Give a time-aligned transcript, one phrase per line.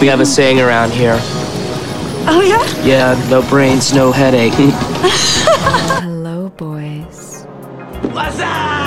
[0.00, 1.18] We have a saying around here.
[2.26, 2.82] Oh, yeah?
[2.82, 4.54] Yeah, no brains, no headache.
[4.56, 7.44] Hello, boys.
[8.10, 8.80] What's up?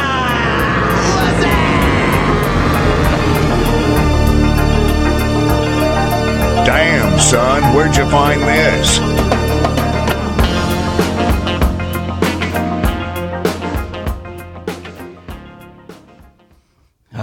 [6.66, 9.33] Damn, son, where'd you find this?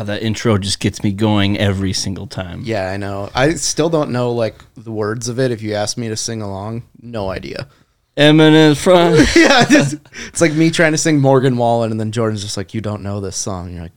[0.01, 2.63] Oh, that intro just gets me going every single time.
[2.65, 3.29] Yeah, I know.
[3.35, 5.51] I still don't know like the words of it.
[5.51, 7.69] If you ask me to sing along, no idea.
[8.17, 9.17] Eminence Front.
[9.37, 12.73] yeah, it's, it's like me trying to sing Morgan Wallen, and then Jordan's just like,
[12.73, 13.93] "You don't know this song." You're like,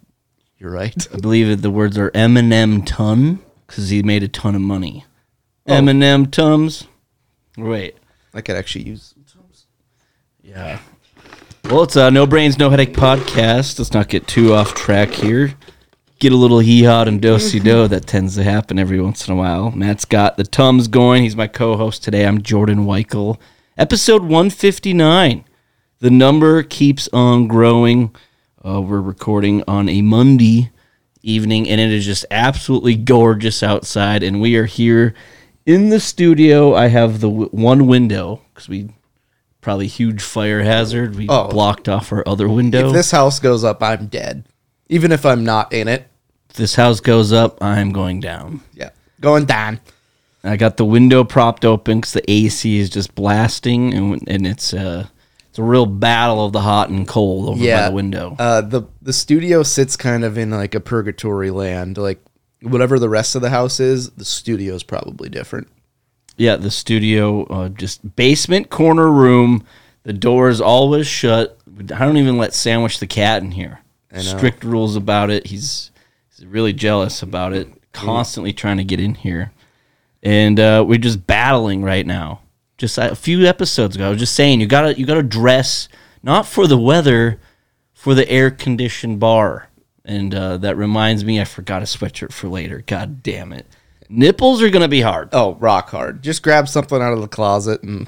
[0.57, 4.55] "You're right." I believe it, the words are Eminem ton because he made a ton
[4.55, 5.05] of money.
[5.67, 5.71] Oh.
[5.71, 6.85] Eminem tums.
[7.57, 7.95] Wait.
[8.33, 9.13] I could actually use.
[9.33, 9.67] Tums.
[10.41, 10.79] Yeah.
[11.63, 13.79] Well, it's a no brains, no headache podcast.
[13.79, 15.55] Let's not get too off track here.
[16.23, 17.85] Get a little hee haw and do si do.
[17.85, 19.71] That tends to happen every once in a while.
[19.71, 21.23] Matt's got the Tums going.
[21.23, 22.25] He's my co host today.
[22.25, 23.37] I'm Jordan Weichel.
[23.77, 25.43] Episode 159.
[25.99, 28.15] The number keeps on growing.
[28.65, 30.71] Uh, we're recording on a Monday
[31.23, 34.23] evening, and it is just absolutely gorgeous outside.
[34.23, 35.13] And we are here
[35.65, 36.73] in the studio.
[36.73, 38.91] I have the w- one window because we
[39.59, 41.17] probably huge fire hazard.
[41.17, 41.49] We Oh.
[41.49, 42.87] blocked off our other window.
[42.87, 44.45] If this house goes up, I'm dead.
[44.87, 46.07] Even if I'm not in it.
[46.53, 48.61] This house goes up, I'm going down.
[48.73, 49.79] Yeah, going down.
[50.43, 54.73] I got the window propped open because the AC is just blasting, and and it's
[54.73, 55.07] uh
[55.49, 58.35] it's a real battle of the hot and cold over by the window.
[58.37, 61.97] Uh, the the studio sits kind of in like a purgatory land.
[61.97, 62.19] Like
[62.61, 65.67] whatever the rest of the house is, the studio is probably different.
[66.37, 69.63] yeah, the studio, uh, just basement corner room.
[70.03, 71.57] The door is always shut.
[71.79, 73.79] I don't even let Sandwich the cat in here.
[74.37, 75.47] Strict rules about it.
[75.47, 75.89] He's
[76.35, 77.67] he's really jealous about it.
[77.91, 79.51] Constantly trying to get in here,
[80.23, 82.41] and uh, we're just battling right now.
[82.79, 85.87] Just a few episodes ago, I was just saying you gotta you gotta dress
[86.23, 87.39] not for the weather,
[87.93, 89.69] for the air conditioned bar.
[90.05, 92.83] And uh, that reminds me, I forgot a sweatshirt for later.
[92.87, 93.67] God damn it!
[94.09, 95.29] Nipples are gonna be hard.
[95.33, 96.23] Oh, rock hard.
[96.23, 98.07] Just grab something out of the closet and.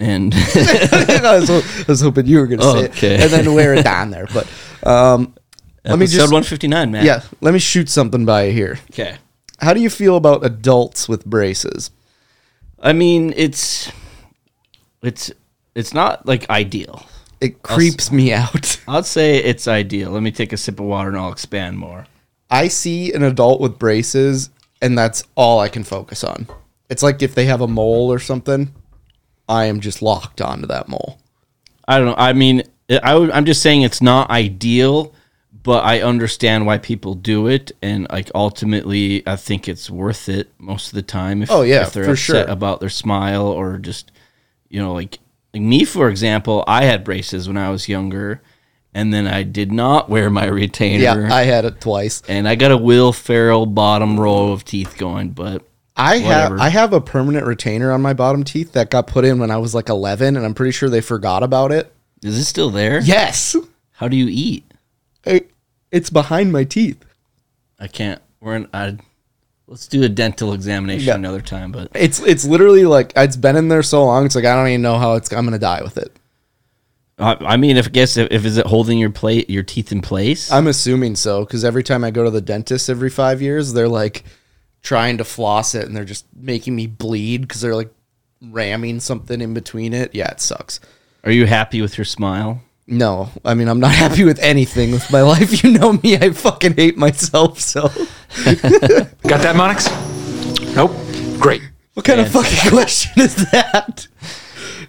[0.00, 3.14] And I, was, I was hoping you were going to say Okay.
[3.14, 4.26] it and then wear it down there.
[4.34, 4.48] But
[4.86, 5.34] um,
[5.84, 7.04] let me episode just 159, man.
[7.04, 8.78] yeah, let me shoot something by you here.
[8.90, 9.16] Okay.
[9.58, 11.90] How do you feel about adults with braces?
[12.80, 13.90] I mean, it's
[15.02, 15.30] it's
[15.74, 17.06] it's not like ideal.
[17.40, 18.80] It creeps me out.
[18.88, 20.10] I'd say it's ideal.
[20.10, 22.06] Let me take a sip of water and I'll expand more.
[22.50, 26.46] I see an adult with braces, and that's all I can focus on.
[26.88, 28.72] It's like if they have a mole or something,
[29.48, 31.18] I am just locked onto that mole.
[31.86, 32.14] I don't know.
[32.16, 35.14] I mean, I I am just saying it's not ideal,
[35.64, 40.52] but I understand why people do it, and like ultimately, I think it's worth it
[40.58, 41.42] most of the time.
[41.42, 42.52] If, Oh, yeah, if they're for upset sure.
[42.52, 44.12] about their smile or just
[44.68, 45.18] you know, like
[45.52, 48.40] like me for example, I had braces when I was younger,
[48.94, 51.02] and then I did not wear my retainer.
[51.02, 52.22] Yeah, I had it twice.
[52.28, 55.62] and I got a Will Ferrell bottom row of teeth going, but
[55.96, 56.56] I Whatever.
[56.58, 59.50] have I have a permanent retainer on my bottom teeth that got put in when
[59.52, 61.92] I was like 11, and I'm pretty sure they forgot about it.
[62.22, 63.00] is it still there?
[63.00, 63.54] Yes,
[63.92, 64.64] How do you eat?
[65.94, 67.02] It's behind my teeth.
[67.78, 68.20] I can't.
[68.40, 68.68] We're in.
[68.74, 68.96] I,
[69.66, 71.14] let's do a dental examination Yeah.
[71.14, 71.72] another time.
[71.72, 74.26] But It's it's literally like it's been in there so long.
[74.26, 75.32] It's like I don't even know how it's.
[75.32, 76.14] I'm gonna die with it.
[77.18, 79.92] I, I mean, if I guess if, if is it holding your plate your teeth
[79.92, 80.50] in place?
[80.50, 83.88] I'm assuming so because every time I go to the dentist every five years, they're
[83.88, 84.24] like
[84.82, 87.92] trying to floss it and they're just making me bleed because they're like
[88.42, 90.14] ramming something in between it.
[90.14, 90.80] Yeah, it sucks.
[91.22, 92.60] Are you happy with your smile?
[92.86, 95.62] No, I mean I'm not happy with anything with my life.
[95.64, 97.60] You know me, I fucking hate myself.
[97.60, 97.82] So
[98.44, 99.88] Got that, Monix?
[100.74, 100.92] Nope.
[101.40, 101.62] Great.
[101.94, 104.06] what kind of fucking question is that?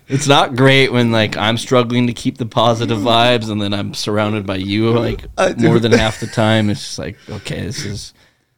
[0.07, 3.93] It's not great when like I'm struggling to keep the positive vibes, and then I'm
[3.93, 5.25] surrounded by you like
[5.57, 6.69] more than half the time.
[6.69, 8.13] It's just like okay, this is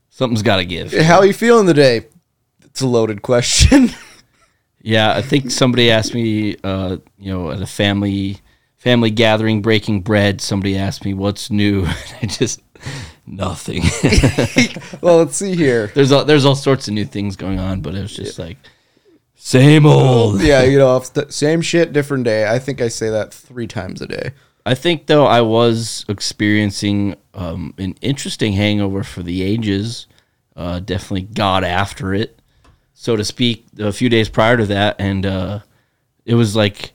[0.09, 0.93] something's got to give.
[0.93, 2.07] How are you feeling today?
[2.65, 3.89] It's a loaded question.
[4.79, 8.37] Yeah, I think somebody asked me, uh, you know, at a family
[8.77, 10.39] family gathering, breaking bread.
[10.39, 11.85] Somebody asked me what's new.
[12.21, 12.61] I just
[13.25, 13.83] nothing.
[15.01, 15.87] well, let's see here.
[15.95, 18.57] there's all, there's all sorts of new things going on, but it was just like
[19.35, 20.41] same old.
[20.41, 22.49] Yeah, you know, same shit, different day.
[22.49, 24.31] I think I say that three times a day.
[24.65, 30.07] I think though I was experiencing um, an interesting hangover for the ages.
[30.55, 32.41] Uh, definitely got after it,
[32.95, 35.59] so to speak, a few days prior to that, and uh,
[36.25, 36.93] it was like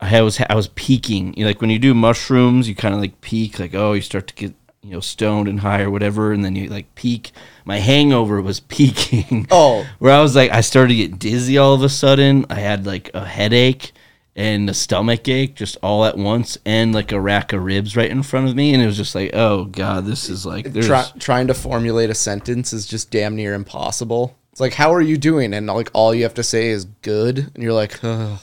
[0.00, 1.34] I was I was peaking.
[1.34, 4.00] You know, like when you do mushrooms, you kind of like peak, like oh, you
[4.00, 7.32] start to get you know stoned and high or whatever, and then you like peak.
[7.64, 9.46] My hangover was peaking.
[9.50, 9.86] Oh.
[9.98, 12.46] where I was like, I started to get dizzy all of a sudden.
[12.48, 13.92] I had like a headache
[14.36, 18.10] and a stomach ache just all at once, and like a rack of ribs right
[18.10, 20.72] in front of me, and it was just like, oh god, this is like.
[20.72, 24.36] Try, trying to formulate a sentence is just damn near impossible.
[24.52, 25.52] It's like, how are you doing?
[25.52, 28.38] And like all you have to say is good, and you're like, Ugh.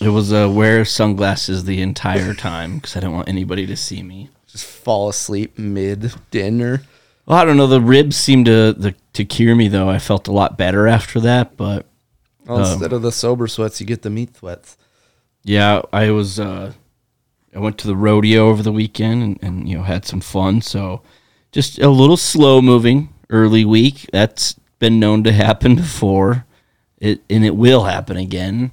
[0.00, 4.02] It was uh, wear sunglasses the entire time because I didn't want anybody to see
[4.02, 4.30] me.
[4.46, 6.82] just fall asleep mid dinner.
[7.26, 7.66] Well, I don't know.
[7.66, 9.88] The ribs seemed to the, to cure me though.
[9.88, 11.56] I felt a lot better after that.
[11.56, 11.86] But
[12.46, 14.76] Well, instead of the sober sweats, you get the meat sweats.
[15.42, 16.38] yeah, I was.
[16.38, 16.72] Uh,
[17.54, 20.60] I went to the rodeo over the weekend and, and you know had some fun.
[20.60, 21.02] So
[21.52, 24.06] just a little slow moving early week.
[24.12, 26.44] That's been known to happen before.
[26.98, 28.72] It and it will happen again.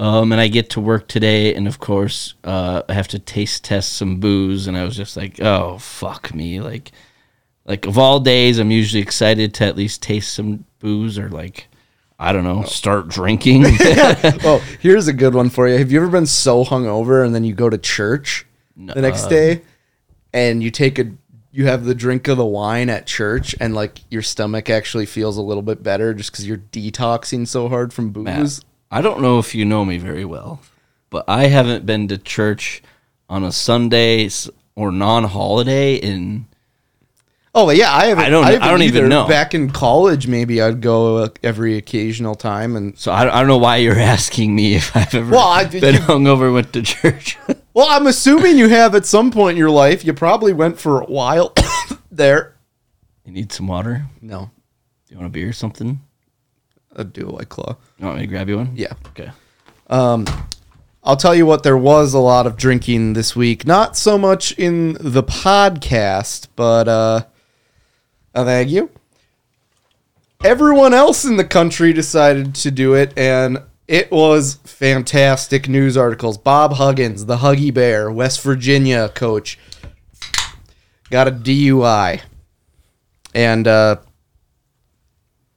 [0.00, 3.64] Um, and I get to work today, and of course, uh, I have to taste
[3.64, 6.92] test some booze, and I was just like, "Oh fuck me!" Like,
[7.66, 11.68] like of all days, I'm usually excited to at least taste some booze, or like,
[12.18, 13.64] I don't know, start drinking.
[14.42, 15.76] Oh, here's a good one for you.
[15.76, 18.46] Have you ever been so hungover and then you go to church
[18.78, 19.60] the next day,
[20.32, 21.12] and you take a
[21.52, 25.36] you have the drink of the wine at church, and like your stomach actually feels
[25.36, 28.62] a little bit better just because you're detoxing so hard from booze.
[28.90, 30.60] I don't know if you know me very well,
[31.10, 32.82] but I haven't been to church
[33.28, 34.28] on a Sunday
[34.74, 36.46] or non-holiday in
[37.52, 38.24] Oh yeah, I haven't.
[38.24, 39.26] I don't- haven't I don't even know.
[39.26, 43.58] Back in college, maybe I'd go every occasional time, and so I, I don't know
[43.58, 46.82] why you're asking me if I've ever Well, I- been you- hungover and went to
[46.82, 47.36] church.
[47.74, 50.04] well, I'm assuming you have at some point in your life.
[50.04, 51.52] You probably went for a while
[52.12, 52.54] there.
[53.24, 54.06] you need some water?
[54.22, 54.50] No,
[55.08, 56.00] Do you want a beer or something?
[57.00, 57.76] A do a white claw.
[57.98, 58.72] You want me to grab you one?
[58.74, 58.92] Yeah.
[59.08, 59.30] Okay.
[59.88, 60.26] Um,
[61.02, 63.66] I'll tell you what, there was a lot of drinking this week.
[63.66, 67.22] Not so much in the podcast, but uh,
[68.34, 68.90] uh thank you.
[70.44, 73.58] Everyone else in the country decided to do it, and
[73.88, 76.38] it was fantastic news articles.
[76.38, 79.58] Bob Huggins, the Huggy Bear, West Virginia coach,
[81.10, 82.22] got a DUI.
[83.34, 83.96] And uh,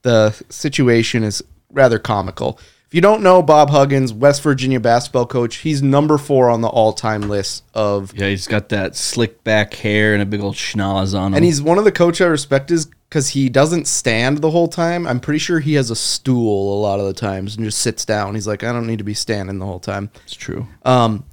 [0.04, 2.60] the situation is rather comical.
[2.88, 6.68] If you don't know Bob Huggins, West Virginia basketball coach, he's number four on the
[6.68, 11.18] all-time list of, Yeah, he's got that slick back hair and a big old schnoz
[11.18, 11.38] on him.
[11.38, 14.68] and he's one of the coach I respect is because he doesn't stand the whole
[14.68, 15.08] time.
[15.08, 18.06] I'm pretty sure he has a stool a lot of the times and just sits
[18.06, 18.36] down.
[18.36, 20.12] He's like, I don't need to be standing the whole time.
[20.26, 20.68] it's true.
[20.84, 21.26] Um,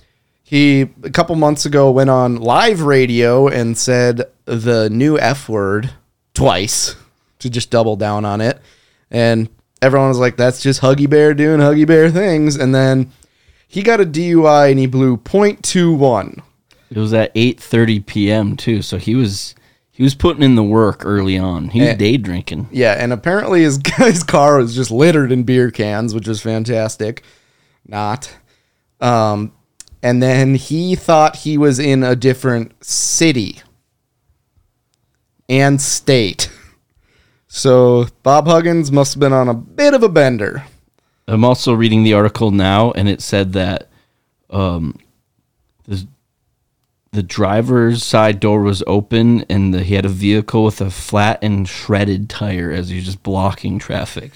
[0.43, 5.90] he a couple months ago went on live radio and said the new F word
[6.34, 6.96] twice
[7.41, 8.61] to just double down on it,
[9.11, 9.49] and
[9.83, 13.11] everyone was like, "That's just Huggy Bear doing Huggy Bear things." And then
[13.69, 16.43] he got a DUI and he blew .21.
[16.91, 18.57] It was at 8:30 p.m.
[18.57, 19.55] too, so he was
[19.93, 21.69] he was putting in the work early on.
[21.69, 21.95] He was Eh.
[21.95, 22.69] day drinking.
[22.73, 27.23] Yeah, and apparently his his car was just littered in beer cans, which was fantastic.
[27.87, 28.31] Not.
[29.01, 29.53] Um,
[30.03, 33.61] and then he thought he was in a different city
[35.49, 36.50] and state.
[37.52, 40.64] So Bob Huggins must have been on a bit of a bender.
[41.26, 43.88] I'm also reading the article now, and it said that
[44.50, 44.97] um,
[45.87, 46.06] the
[47.11, 51.41] the driver's side door was open, and the, he had a vehicle with a flat
[51.43, 54.31] and shredded tire as he's just blocking traffic.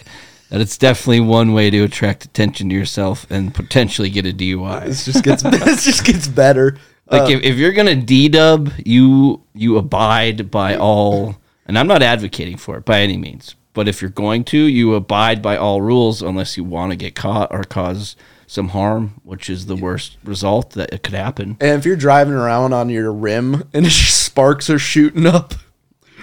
[0.50, 4.86] That it's definitely one way to attract attention to yourself and potentially get a DUI.
[4.86, 6.78] This just gets this just gets better.
[7.08, 11.36] Like if, if you're gonna D dub, you you abide by all
[11.66, 13.54] and I'm not advocating for it by any means.
[13.72, 17.14] But if you're going to, you abide by all rules unless you want to get
[17.16, 18.14] caught or cause
[18.46, 21.56] some harm, which is the worst result that it could happen.
[21.60, 25.54] And if you're driving around on your rim and sparks are shooting up,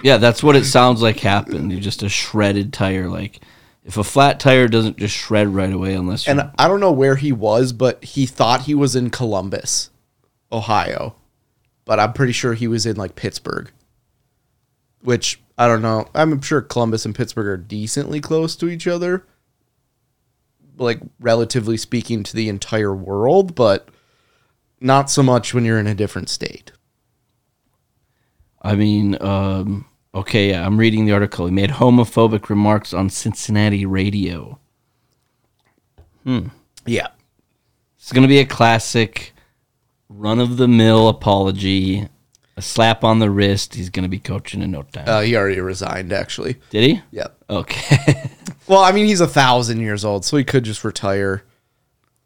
[0.02, 1.72] Yeah, that's what it sounds like happened.
[1.72, 3.08] You just a shredded tire.
[3.08, 3.40] Like
[3.84, 7.16] if a flat tire doesn't just shred right away unless and I don't know where
[7.16, 9.90] he was, but he thought he was in Columbus,
[10.50, 11.16] Ohio,
[11.84, 13.70] but I'm pretty sure he was in like Pittsburgh.
[15.02, 16.08] Which I don't know.
[16.14, 19.26] I'm sure Columbus and Pittsburgh are decently close to each other,
[20.76, 23.88] like relatively speaking to the entire world, but
[24.80, 26.72] not so much when you're in a different state.
[28.60, 31.46] I mean, um, okay, yeah, I'm reading the article.
[31.46, 34.58] He made homophobic remarks on Cincinnati radio.
[36.24, 36.48] Hmm.
[36.86, 37.08] Yeah.
[37.96, 39.32] It's going to be a classic
[40.08, 42.08] run of the mill apology,
[42.56, 43.74] a slap on the wrist.
[43.74, 45.04] He's going to be coaching in no time.
[45.08, 46.56] Uh, he already resigned, actually.
[46.70, 47.02] Did he?
[47.12, 47.36] Yep.
[47.50, 48.30] Okay.
[48.68, 51.42] Well, I mean, he's a thousand years old, so he could just retire.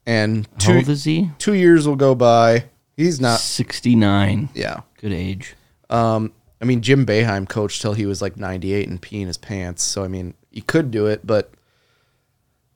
[0.04, 1.30] And How two old is he?
[1.38, 2.66] two years will go by.
[2.97, 3.40] He's not.
[3.40, 4.50] 69.
[4.54, 4.80] Yeah.
[5.00, 5.54] Good age.
[5.88, 9.83] Um, I mean, Jim Boeheim coached till he was like 98 and peeing his pants.
[9.83, 11.50] So I mean, he could do it, but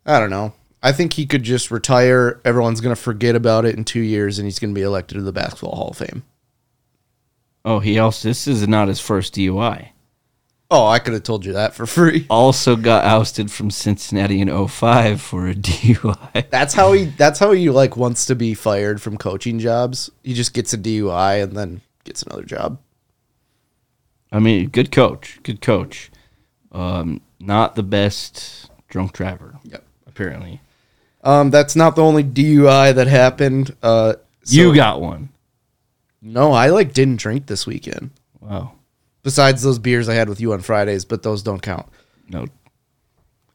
[0.07, 0.54] I don't know.
[0.83, 2.40] I think he could just retire.
[2.45, 5.33] Everyone's gonna forget about it in two years, and he's gonna be elected to the
[5.33, 6.25] Basketball Hall of Fame.
[7.64, 9.88] Oh, he also this is not his first DUI.
[10.73, 12.26] Oh, I could have told you that for free.
[12.31, 16.49] Also got ousted from Cincinnati in 05 for a DUI.
[16.50, 17.07] That's how he.
[17.07, 20.11] That's how he like wants to be fired from coaching jobs.
[20.23, 22.79] He just gets a DUI and then gets another job.
[24.33, 26.11] I mean, good coach, good coach.
[26.73, 29.59] Um, not the best drunk driver.
[29.64, 29.85] Yep.
[30.07, 30.61] Apparently,
[31.25, 33.75] Um, that's not the only DUI that happened.
[33.83, 34.14] Uh,
[34.45, 35.31] so- you got one.
[36.23, 36.53] No.
[36.53, 38.11] I like didn't drink this weekend.
[38.41, 38.73] Wow.
[39.23, 41.87] Besides those beers I had with you on Fridays, but those don't count
[42.29, 42.47] No.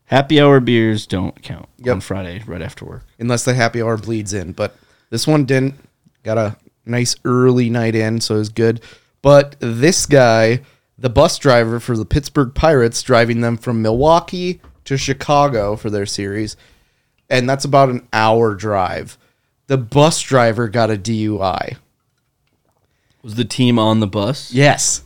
[0.06, 1.94] Happy hour beers don't count Yep.
[1.96, 3.06] on Friday right after work.
[3.20, 4.52] unless the happy hour bleeds in.
[4.52, 4.76] But
[5.10, 5.76] this one didn't.
[6.24, 8.82] Got a nice early night in, so it was good.
[9.24, 10.62] But this guy,
[10.98, 16.06] the bus driver for the Pittsburgh Pirates, driving them from Milwaukee to Chicago for their
[16.06, 16.56] series,
[17.30, 19.18] and that's about an hour drive.
[19.68, 21.78] The bus driver got a DUI.
[23.26, 24.54] Was the team on the bus?
[24.54, 25.02] Yes.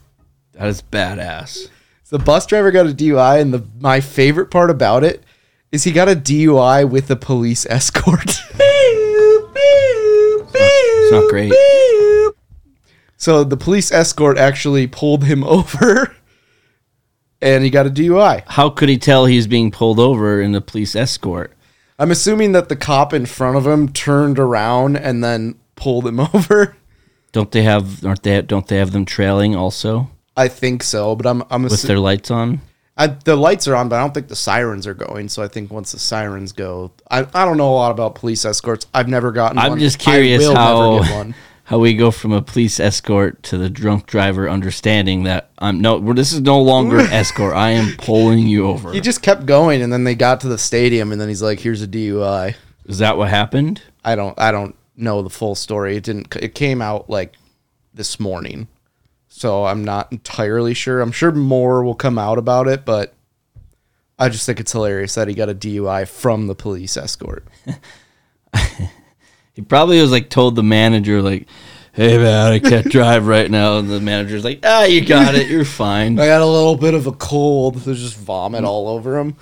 [0.52, 1.70] That is badass.
[2.10, 5.24] The bus driver got a DUI, and the my favorite part about it
[5.72, 8.42] is he got a DUI with a police escort.
[10.52, 11.54] It's not great.
[13.18, 16.14] So the police escort actually pulled him over,
[17.42, 18.44] and he got a DUI.
[18.48, 21.54] How could he tell he's being pulled over in the police escort?
[21.98, 26.20] I'm assuming that the cop in front of him turned around and then pulled him
[26.34, 26.76] over.
[27.32, 28.06] Don't they have?
[28.06, 28.42] Aren't they?
[28.42, 30.10] Don't they have them trailing also
[30.40, 32.62] I think so, but I'm I'm with assu- their lights on?
[32.96, 35.28] I, the lights are on, but I don't think the sirens are going.
[35.28, 38.46] So I think once the sirens go, I, I don't know a lot about police
[38.46, 38.88] escorts.
[38.94, 39.58] I've never gotten.
[39.58, 39.80] I'm one.
[39.80, 41.04] just curious how
[41.66, 46.00] how we go from a police escort to the drunk driver understanding that I'm no.
[46.14, 47.54] This is no longer an escort.
[47.54, 48.94] I am pulling you over.
[48.94, 51.60] He just kept going, and then they got to the stadium, and then he's like,
[51.60, 52.56] "Here's a DUI."
[52.86, 53.82] Is that what happened?
[54.06, 55.98] I don't I don't know the full story.
[55.98, 57.36] It didn't it came out like
[57.94, 58.68] this morning.
[59.28, 61.02] So I'm not entirely sure.
[61.02, 63.14] I'm sure more will come out about it, but
[64.18, 67.48] I just think it's hilarious that he got a DUI from the police escort.
[69.60, 71.46] He probably was like told the manager like,
[71.92, 75.50] "Hey man, I can't drive right now," and the manager's like, "Ah, you got it.
[75.50, 77.76] You're fine." I got a little bit of a cold.
[77.76, 79.36] There's just vomit all over him.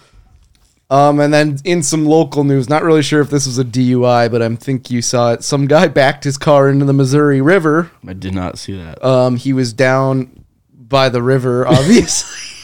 [0.90, 4.32] Um, and then in some local news, not really sure if this was a DUI,
[4.32, 5.44] but I think you saw it.
[5.44, 7.92] Some guy backed his car into the Missouri River.
[8.08, 9.04] I did not see that.
[9.04, 12.56] Um, he was down by the river, obviously,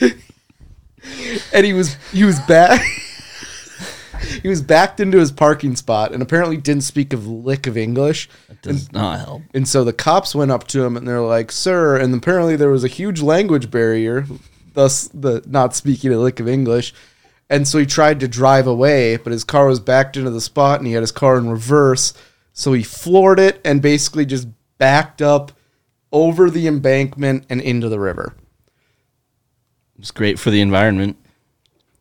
[1.52, 2.80] and he was he was back.
[4.40, 8.28] he was backed into his parking spot, and apparently didn't speak a lick of English.
[8.46, 9.42] That Does not help.
[9.54, 12.70] And so the cops went up to him and they're like, "Sir," and apparently there
[12.70, 14.24] was a huge language barrier,
[14.74, 16.94] thus the not speaking a lick of English.
[17.50, 20.80] And so he tried to drive away, but his car was backed into the spot
[20.80, 22.14] and he had his car in reverse.
[22.54, 24.48] So he floored it and basically just
[24.78, 25.52] backed up
[26.12, 28.34] over the embankment and into the river.
[29.96, 31.16] It was great for the environment.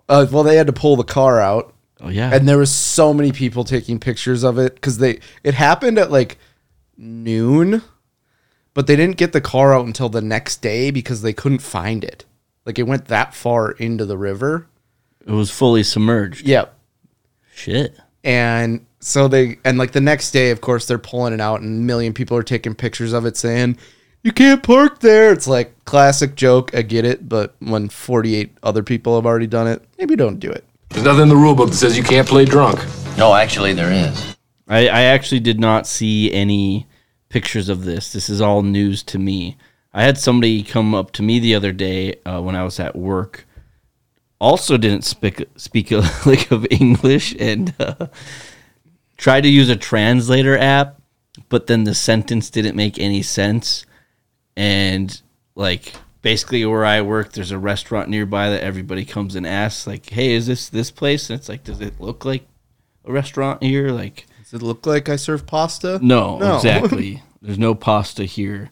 [0.08, 2.34] Uh, well, they had to pull the car out, Oh yeah.
[2.34, 6.12] and there was so many people taking pictures of it because they it happened at
[6.12, 6.38] like
[6.98, 7.82] noon,
[8.74, 12.04] but they didn't get the car out until the next day because they couldn't find
[12.04, 12.26] it.
[12.66, 14.68] Like it went that far into the river.
[15.26, 16.46] it was fully submerged.
[16.46, 16.78] Yep.
[17.54, 17.96] Shit.
[18.24, 21.82] And so they and like the next day, of course, they're pulling it out, and
[21.82, 23.78] a million people are taking pictures of it, saying,
[24.24, 26.76] "You can't park there." It's like classic joke.
[26.76, 30.52] I get it, but when forty-eight other people have already done it, maybe don't do
[30.52, 30.64] it.
[30.90, 32.80] There's nothing in the rule book that says you can't play drunk.
[33.18, 34.36] No, actually, there is.
[34.68, 36.86] I, I actually did not see any
[37.30, 38.14] pictures of this.
[38.14, 39.58] This is all news to me.
[39.94, 42.96] I had somebody come up to me the other day uh, when I was at
[42.96, 43.46] work.
[44.40, 48.08] Also, didn't speak speak a lick of English and uh,
[49.18, 51.00] tried to use a translator app,
[51.50, 53.86] but then the sentence didn't make any sense.
[54.58, 55.22] And
[55.56, 60.10] like basically, where I work, there's a restaurant nearby that everybody comes and asks, like,
[60.10, 62.48] "Hey, is this this place?" And it's like, "Does it look like
[63.06, 64.26] a restaurant here?" Like.
[64.40, 66.00] Does it look like I serve pasta?
[66.02, 66.56] No, No.
[66.58, 67.24] exactly.
[67.42, 68.70] There's no pasta here.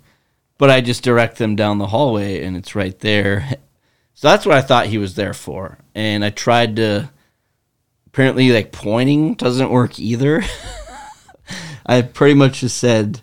[0.59, 3.49] But I just direct them down the hallway and it's right there.
[4.13, 5.77] So that's what I thought he was there for.
[5.95, 7.09] And I tried to
[8.07, 10.43] apparently like pointing doesn't work either.
[11.85, 13.21] I pretty much just said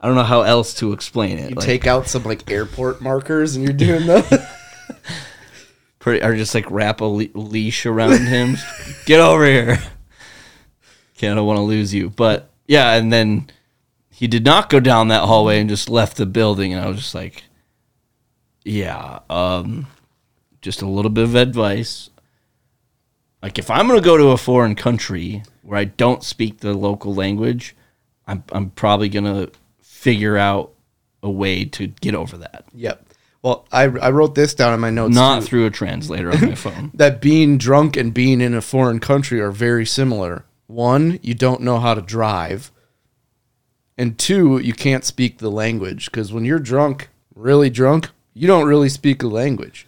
[0.00, 1.50] I don't know how else to explain it.
[1.50, 4.56] You Like, take out some like airport markers and you're doing that.
[6.00, 8.56] pretty, or just like wrap a le- leash around him.
[9.06, 9.78] Get over here.
[11.16, 12.10] Okay, I don't want to lose you.
[12.10, 13.50] But yeah, and then
[14.14, 16.72] he did not go down that hallway and just left the building.
[16.72, 17.42] And I was just like,
[18.64, 19.88] yeah, um,
[20.62, 22.10] just a little bit of advice.
[23.42, 26.74] Like, if I'm going to go to a foreign country where I don't speak the
[26.74, 27.74] local language,
[28.24, 29.50] I'm, I'm probably going to
[29.82, 30.70] figure out
[31.20, 32.66] a way to get over that.
[32.72, 33.04] Yep.
[33.42, 35.12] Well, I, I wrote this down in my notes.
[35.12, 36.92] Not too, through a translator on my phone.
[36.94, 40.44] that being drunk and being in a foreign country are very similar.
[40.68, 42.70] One, you don't know how to drive.
[43.96, 48.66] And two, you can't speak the language because when you're drunk, really drunk, you don't
[48.66, 49.86] really speak a language.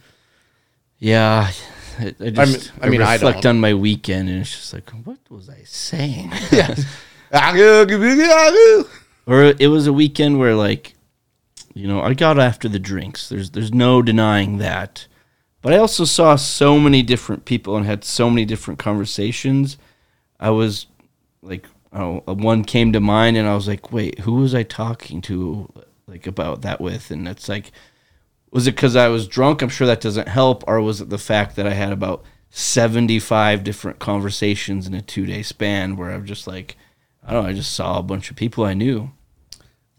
[0.97, 1.51] Yeah.
[1.99, 3.57] I, I just I mean, I reflect don't.
[3.57, 6.31] on my weekend and it's just like, what was I saying?
[6.51, 6.75] yeah.
[9.27, 10.95] or it was a weekend where like
[11.73, 15.05] you know i got after the drinks there's there's no denying that
[15.61, 19.77] but i also saw so many different people and had so many different conversations
[20.39, 20.87] i was
[21.43, 25.21] like oh one came to mind and i was like wait who was i talking
[25.21, 25.71] to
[26.07, 27.11] like about that with?
[27.11, 27.71] And it's like
[28.51, 29.61] was it because i was drunk?
[29.61, 30.63] I'm sure that doesn't help.
[30.67, 35.25] Or was it the fact that i had about 75 different conversations in a two
[35.25, 36.77] day span where i'm just like
[37.23, 39.11] i don't know i just saw a bunch of people i knew.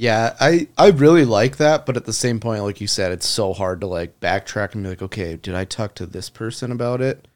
[0.01, 3.27] Yeah, I I really like that, but at the same point, like you said, it's
[3.27, 6.71] so hard to like backtrack and be like, okay, did I talk to this person
[6.71, 7.27] about it?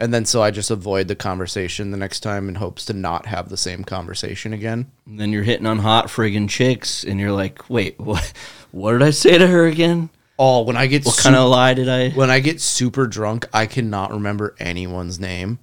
[0.00, 3.26] And then so I just avoid the conversation the next time in hopes to not
[3.26, 4.90] have the same conversation again.
[5.06, 8.32] And then you're hitting on hot friggin' chicks, and you're like, wait, what?
[8.72, 10.10] What did I say to her again?
[10.38, 12.08] Oh, when I get What kind of lie did I?
[12.10, 15.58] when I get super drunk, I cannot remember anyone's name.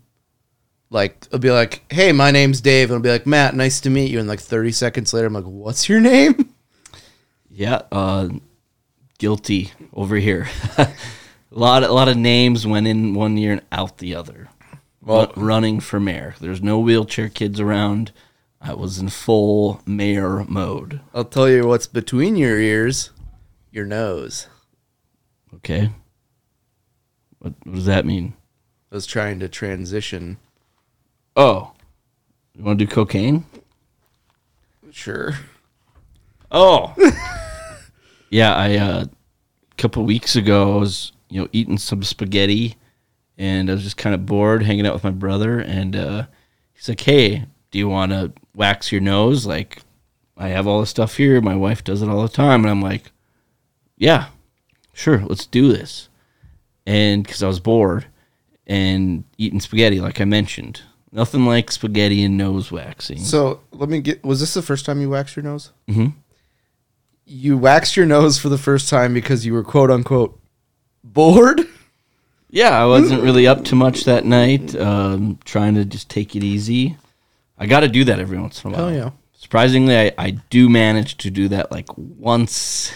[0.91, 3.89] Like I'll be like, "Hey, my name's Dave," and I'll be like, "Matt, nice to
[3.89, 6.53] meet you." And like thirty seconds later, I'm like, "What's your name?"
[7.51, 8.29] Yeah, uh,
[9.17, 10.47] guilty over here.
[11.51, 14.49] a lot, a lot of names went in one year and out the other.
[15.01, 16.35] Well, running for mayor.
[16.39, 18.11] There's no wheelchair kids around.
[18.61, 20.99] I was in full mayor mode.
[21.13, 23.11] I'll tell you what's between your ears,
[23.71, 24.47] your nose.
[25.55, 25.91] Okay.
[27.39, 28.33] What, what does that mean?
[28.91, 30.37] I was trying to transition.
[31.35, 31.71] Oh,
[32.53, 33.45] you want to do cocaine?
[34.91, 35.35] Sure.
[36.51, 36.93] Oh,
[38.29, 38.53] yeah.
[38.53, 42.75] I uh, a couple weeks ago, I was you know eating some spaghetti,
[43.37, 46.25] and I was just kind of bored, hanging out with my brother, and uh,
[46.73, 49.45] he's like, "Hey, do you want to wax your nose?
[49.45, 49.81] Like,
[50.35, 51.39] I have all this stuff here.
[51.41, 53.11] My wife does it all the time." And I'm like,
[53.97, 54.27] "Yeah,
[54.93, 56.09] sure, let's do this."
[56.85, 58.07] And because I was bored
[58.65, 63.19] and eating spaghetti, like I mentioned, nothing like spaghetti and nose waxing.
[63.19, 64.23] So let me get.
[64.23, 65.71] Was this the first time you waxed your nose?
[65.87, 66.07] Mm-hmm.
[67.25, 70.39] You waxed your nose for the first time because you were quote unquote
[71.03, 71.67] bored.
[72.51, 74.75] Yeah, I wasn't really up to much that night.
[74.75, 76.97] Um, trying to just take it easy.
[77.57, 78.85] I got to do that every once in a while.
[78.85, 79.11] Oh, yeah.
[79.33, 82.91] Surprisingly, I, I do manage to do that like once,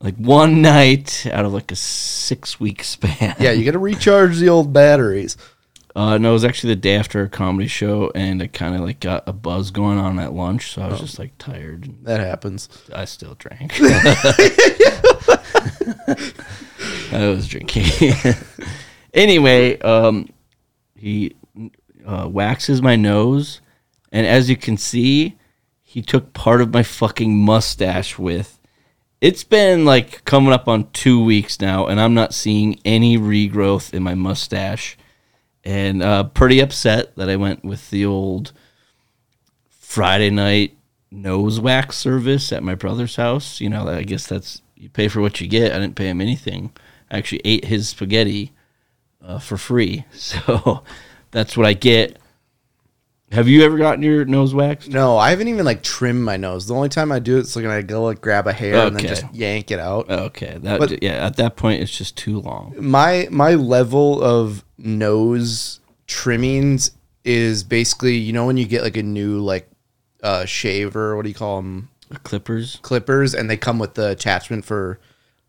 [0.00, 3.36] like one night out of like a six week span.
[3.38, 5.36] Yeah, you got to recharge the old batteries.
[5.94, 8.82] Uh, no, it was actually the day after a comedy show, and I kind of
[8.82, 12.04] like got a buzz going on at lunch, so I was just like tired.
[12.04, 12.68] That happens.
[12.94, 13.78] I still drank.
[17.12, 17.84] I was drinking.
[19.14, 20.28] anyway, um,
[20.94, 21.34] he
[22.04, 23.60] uh, waxes my nose,
[24.12, 25.36] and as you can see,
[25.82, 28.58] he took part of my fucking mustache with.
[29.20, 33.92] It's been like coming up on two weeks now, and I'm not seeing any regrowth
[33.92, 34.96] in my mustache.
[35.64, 38.52] And uh, pretty upset that I went with the old
[39.68, 40.76] Friday night
[41.10, 43.60] nose wax service at my brother's house.
[43.60, 45.72] You know, I guess that's you pay for what you get.
[45.72, 46.72] I didn't pay him anything.
[47.10, 48.52] I actually ate his spaghetti
[49.24, 50.82] uh, for free, so
[51.30, 52.18] that's what I get.
[53.30, 54.88] Have you ever gotten your nose waxed?
[54.88, 56.66] No, I haven't even like trimmed my nose.
[56.66, 58.96] The only time I do it is like I go like grab a hair and
[58.96, 59.08] then Okay.
[59.20, 60.08] just yank it out.
[60.10, 61.26] Okay, that But- yeah.
[61.26, 62.74] At that point, it's just too long.
[62.80, 66.92] my my level of nose trimmings
[67.24, 69.68] is basically you know when you get like a new like
[70.22, 71.90] uh shaver what do you call them
[72.22, 72.78] Clippers.
[72.80, 74.98] clippers and they come with the attachment for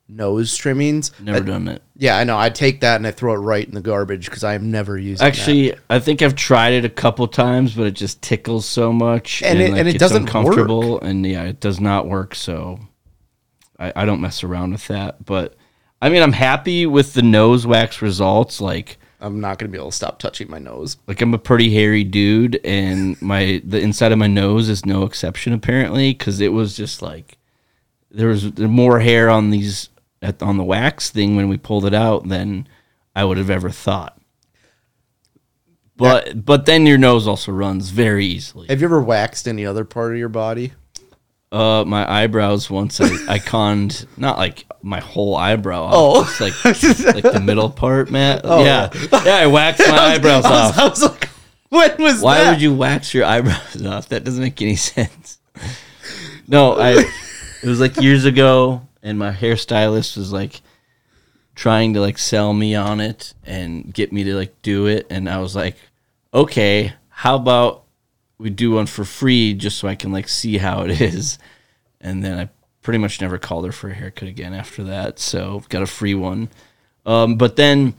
[0.09, 1.83] nose trimmings Never I- done it.
[1.95, 4.43] yeah i know i take that and i throw it right in the garbage because
[4.43, 5.27] i'm never using that.
[5.27, 9.43] Actually, I think I've tried it a couple times, but it just tickles so much,
[9.43, 12.33] And it- and it it's doesn't uncomfortable, and yeah, it does not work.
[12.35, 12.79] So
[13.79, 15.23] I, I don't mess around with that.
[15.25, 15.55] But
[16.01, 18.59] I mean, I'm happy with the nose wax results.
[18.59, 21.71] Like, i'm not gonna be able to stop touching my nose like I'm a pretty
[21.73, 26.51] hairy dude, and my the inside of my nose is no exception apparently, because it
[26.53, 27.37] was just like
[28.11, 29.89] there was more hair on these
[30.21, 32.67] at, on the wax thing when we pulled it out than
[33.15, 34.15] I would have ever thought.
[35.97, 38.67] But but then your nose also runs very easily.
[38.69, 40.71] have you ever waxed any other part of your body
[41.51, 45.93] Uh, my eyebrows once I, I conned not like my whole eyebrow off.
[45.93, 46.21] Oh.
[46.21, 48.43] It's like like the middle part, Matt.
[48.45, 48.89] Yeah,
[49.25, 49.35] yeah.
[49.35, 50.77] I waxed my eyebrows I was, off.
[50.77, 51.29] I was like,
[51.69, 52.51] when was Why that?
[52.51, 54.07] would you wax your eyebrows off?
[54.09, 55.39] That doesn't make any sense.
[56.47, 56.91] No, I.
[57.61, 60.61] It was like years ago, and my hairstylist was like
[61.55, 65.29] trying to like sell me on it and get me to like do it, and
[65.29, 65.75] I was like,
[66.33, 67.83] okay, how about
[68.37, 71.37] we do one for free just so I can like see how it is,
[71.99, 72.49] and then I
[72.81, 75.19] pretty much never called her for a haircut again after that.
[75.19, 76.49] So got a free one.
[77.05, 77.93] Um, but then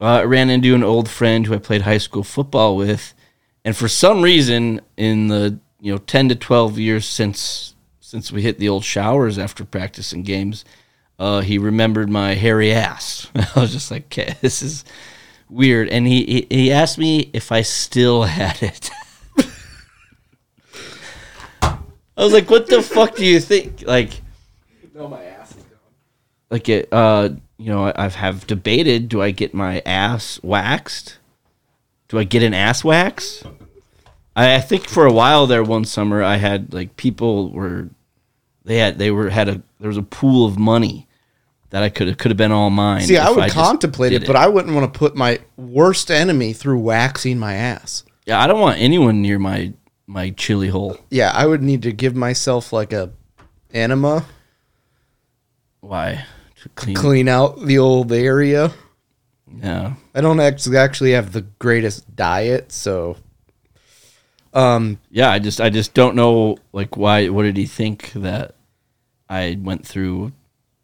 [0.00, 3.14] uh, I ran into an old friend who I played high school football with,
[3.64, 7.74] and for some reason, in the you know ten to twelve years since
[8.12, 10.66] since we hit the old showers after practicing games,
[11.18, 13.26] uh, he remembered my hairy ass.
[13.34, 14.84] I was just like, okay, this is
[15.48, 18.90] weird, and he he, he asked me if I still had it.
[21.62, 21.78] I
[22.24, 23.82] was like, what the fuck do you think?
[23.86, 24.20] Like,
[24.94, 25.78] No, my ass is gone.
[26.50, 31.16] like it uh you know I- i've have debated do i get my ass waxed
[32.08, 33.42] do i get an ass wax
[34.36, 37.88] I, I think for a while there one summer i had like people were
[38.64, 41.08] they had they were had a there was a pool of money
[41.70, 44.26] that i could have could have been all mine See, I would just contemplate it,
[44.26, 48.04] but I wouldn't want to put my worst enemy through waxing my ass.
[48.26, 49.72] yeah i don't want anyone near my
[50.06, 50.98] my chili hole.
[51.10, 53.12] Yeah, I would need to give myself like a
[53.72, 54.26] enema,
[55.80, 56.26] why?
[56.62, 58.72] To clean, clean out the old area.
[59.62, 59.94] yeah.
[60.14, 63.16] I don't actually actually have the greatest diet, so
[64.54, 68.54] um yeah i just i just don't know like why what did he think that
[69.28, 70.32] i went through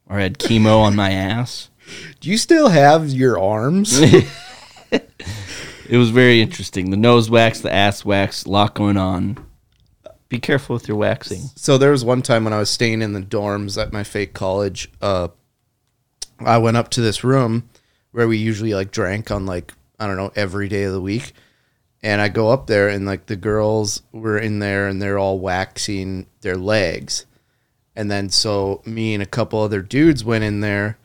[0.06, 1.70] or had chemo on my ass
[2.20, 3.98] do you still have your arms?
[4.90, 9.38] it was very interesting the nose wax the ass wax a lot going on
[10.28, 13.14] be careful with your waxing so there was one time when I was staying in
[13.14, 15.28] the dorms at my fake college, uh
[16.40, 17.68] I went up to this room
[18.12, 21.32] where we usually like drank on like I don't know every day of the week.
[22.02, 25.40] And I go up there and like the girls were in there and they're all
[25.40, 27.26] waxing their legs.
[27.96, 30.98] And then so me and a couple other dudes went in there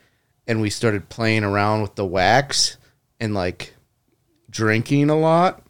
[0.47, 2.77] and we started playing around with the wax
[3.19, 3.73] and like
[4.49, 5.63] drinking a lot.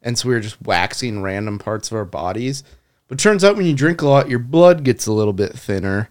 [0.00, 2.64] And so we were just waxing random parts of our bodies.
[3.08, 6.08] But turns out when you drink a lot, your blood gets a little bit thinner.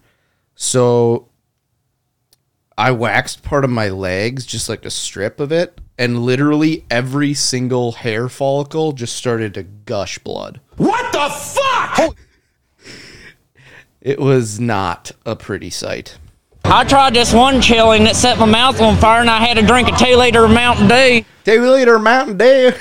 [0.56, 1.30] So
[2.78, 7.34] I waxed part of my legs, just like a strip of it, and literally every
[7.34, 10.60] single hair follicle just started to gush blood.
[10.78, 12.16] What the fuck?
[14.02, 16.18] It was not a pretty sight.
[16.66, 19.66] I tried this one chili that set my mouth on fire, and I had to
[19.66, 21.24] drink a two liter Mountain Dew.
[21.44, 22.72] Two liter Mountain Dew.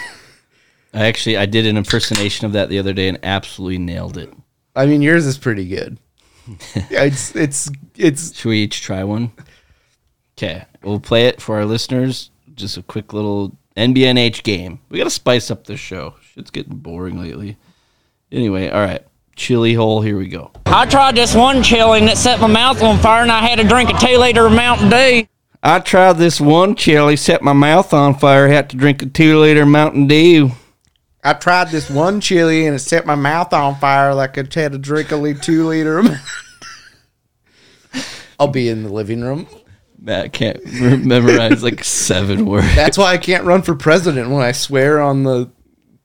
[0.95, 4.33] i actually i did an impersonation of that the other day and absolutely nailed it
[4.75, 5.99] I mean, yours is pretty good.
[6.75, 9.31] It's it's it's should we each try one
[10.37, 15.11] okay we'll play it for our listeners just a quick little nbnh game we gotta
[15.11, 17.57] spice up this show shit's getting boring lately
[18.31, 22.17] anyway all right chili hole here we go I tried this one chili and it
[22.17, 24.89] set my mouth on fire, and I had to drink a two liter of Mountain
[24.89, 25.27] Dew.
[25.63, 29.39] I tried this one chili, set my mouth on fire, had to drink a two
[29.39, 30.53] liter Mountain Dew.
[31.23, 34.73] I tried this one chili and it set my mouth on fire like I had
[34.73, 36.03] to drink a li- two liter.
[38.41, 39.47] I'll be in the living room.
[40.05, 42.75] Matt can't re- memorize like seven words.
[42.75, 45.51] That's why I can't run for president when I swear on the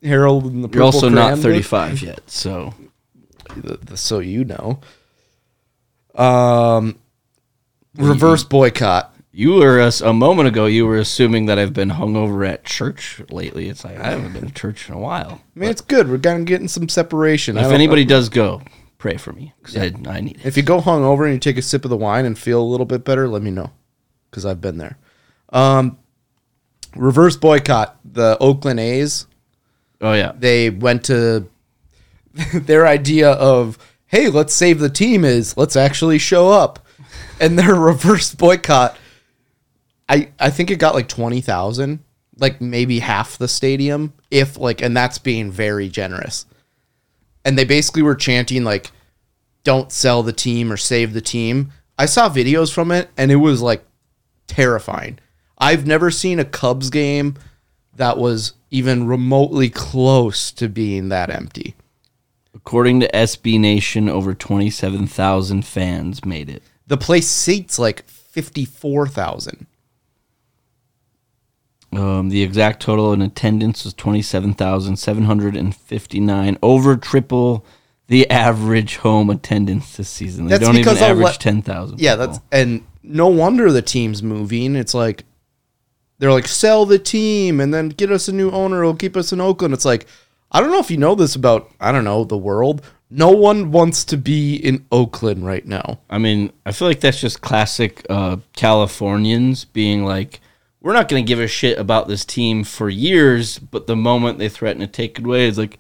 [0.03, 0.69] Herald and the.
[0.69, 2.73] You're also Purple not Cran 35 yet, so
[3.55, 3.85] book.
[3.85, 4.79] The- So you know.
[6.15, 6.97] Um,
[7.95, 9.13] reverse boycott.
[9.31, 10.65] you were a moment ago.
[10.65, 13.69] You were assuming that I've been hungover at church lately.
[13.69, 15.41] It's like I haven't been to church in a while.
[15.55, 16.09] I mean, it's good.
[16.09, 17.57] We're kind of getting some separation.
[17.57, 18.61] I If don't- anybody does go,
[18.97, 20.45] pray for me because I, I need it.
[20.45, 22.65] If you go hungover and you take a sip of the wine and feel a
[22.65, 23.69] little bit better, let me know,
[24.29, 24.97] because I've been there.
[25.49, 25.97] Um,
[26.95, 27.97] reverse boycott.
[28.05, 29.27] The Oakland A's.
[30.01, 31.47] Oh yeah, They went to
[32.53, 36.85] their idea of, hey, let's save the team is let's actually show up,
[37.39, 38.97] and their reverse boycott.
[40.09, 41.99] I I think it got like twenty thousand,
[42.37, 46.45] like maybe half the stadium, if like, and that's being very generous.
[47.43, 48.91] And they basically were chanting like,
[49.63, 53.37] "Don't sell the team or save the team." I saw videos from it, and it
[53.37, 53.83] was like
[54.47, 55.19] terrifying.
[55.57, 57.35] I've never seen a Cubs game
[57.95, 61.75] that was even remotely close to being that empty.
[62.53, 66.61] according to SB Nation, over 27,000 fans made it.
[66.85, 69.65] The place seats like fifty four thousand.
[71.93, 77.65] Um, the exact total in attendance was 27,759, over triple
[78.07, 80.45] the average home attendance this season.
[80.45, 81.99] They That's don't even average ten thousand.
[81.99, 84.75] Yeah, that's and no wonder the team's moving.
[84.75, 85.23] It's like
[86.19, 89.31] they're like sell the team and then get us a new owner who'll keep us
[89.31, 89.73] in Oakland.
[89.73, 90.07] It's like
[90.51, 92.81] I don't know if you know this about I don't know the world.
[93.09, 95.99] No one wants to be in Oakland right now.
[96.09, 100.41] I mean, I feel like that's just classic uh, Californians being like,
[100.81, 104.39] we're not going to give a shit about this team for years, but the moment
[104.39, 105.79] they threaten to take it away, it's like,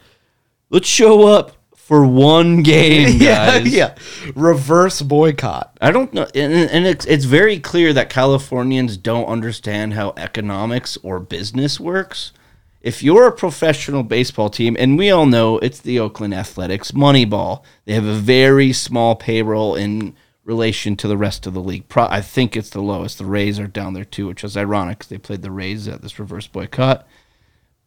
[0.69, 1.56] let's show up
[1.87, 3.73] for one game, yeah, guys.
[3.73, 3.95] yeah.
[4.35, 5.77] Reverse boycott.
[5.79, 10.97] I don't know, and, and it's it's very clear that Californians don't understand how economics
[11.01, 12.33] or business works.
[12.81, 17.63] If you're a professional baseball team, and we all know it's the Oakland Athletics, Moneyball,
[17.85, 21.87] they have a very small payroll in relation to the rest of the league.
[21.87, 23.17] Pro- I think it's the lowest.
[23.17, 26.01] The Rays are down there too, which is ironic because they played the Rays at
[26.01, 27.07] this reverse boycott.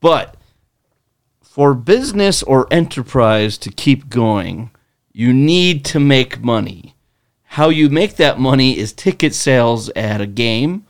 [0.01, 0.37] But
[1.51, 4.71] for business or enterprise to keep going,
[5.13, 6.95] you need to make money.
[7.43, 10.87] How you make that money is ticket sales at a game,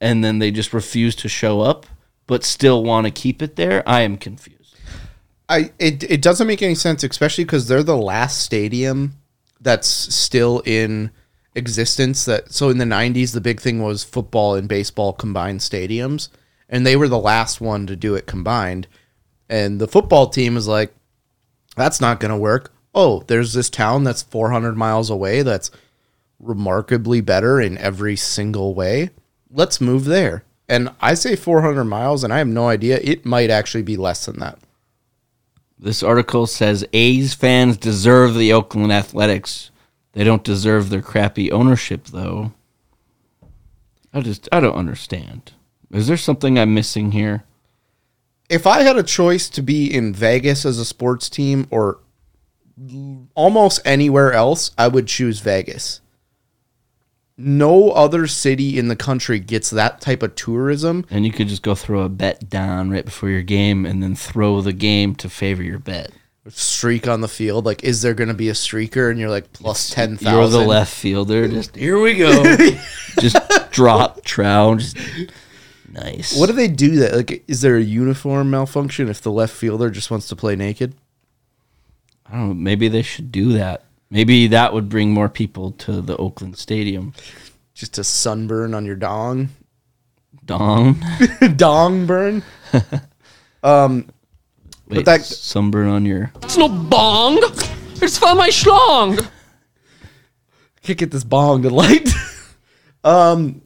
[0.00, 1.84] and then they just refuse to show up,
[2.26, 3.86] but still want to keep it there.
[3.86, 4.78] I am confused.
[5.46, 9.18] I it it doesn't make any sense, especially because they're the last stadium
[9.60, 11.10] that's still in
[11.54, 12.24] existence.
[12.24, 16.30] That so in the '90s, the big thing was football and baseball combined stadiums,
[16.66, 18.86] and they were the last one to do it combined.
[19.48, 20.94] And the football team is like,
[21.76, 22.72] that's not going to work.
[22.94, 25.70] Oh, there's this town that's 400 miles away that's
[26.38, 29.10] remarkably better in every single way.
[29.50, 30.44] Let's move there.
[30.68, 32.98] And I say 400 miles, and I have no idea.
[33.02, 34.58] It might actually be less than that.
[35.78, 39.70] This article says A's fans deserve the Oakland Athletics.
[40.12, 42.52] They don't deserve their crappy ownership, though.
[44.14, 45.52] I just, I don't understand.
[45.90, 47.44] Is there something I'm missing here?
[48.48, 52.00] If I had a choice to be in Vegas as a sports team or
[53.34, 56.00] almost anywhere else, I would choose Vegas.
[57.38, 61.06] No other city in the country gets that type of tourism.
[61.10, 64.14] And you could just go throw a bet down right before your game and then
[64.14, 66.12] throw the game to favor your bet.
[66.48, 69.10] Streak on the field, like, is there going to be a streaker?
[69.10, 71.46] And you're like plus ten You're the left fielder.
[71.48, 72.56] Just here we go.
[73.20, 73.36] just
[73.70, 74.80] drop trout.
[74.80, 74.96] Just
[75.92, 76.36] nice.
[76.38, 76.96] What do they do?
[76.96, 80.56] That like, is there a uniform malfunction if the left fielder just wants to play
[80.56, 80.94] naked?
[82.26, 82.54] I don't know.
[82.54, 83.84] Maybe they should do that.
[84.10, 87.14] Maybe that would bring more people to the Oakland Stadium.
[87.74, 89.48] Just a sunburn on your dong,
[90.44, 91.02] Dong.
[91.56, 92.42] dong burn.
[93.62, 94.08] um,
[94.88, 96.32] Wait, that- sunburn on your.
[96.42, 97.38] It's no bong.
[98.02, 99.26] It's for my schlong.
[100.82, 102.08] can't get this bong to light.
[103.04, 103.62] um,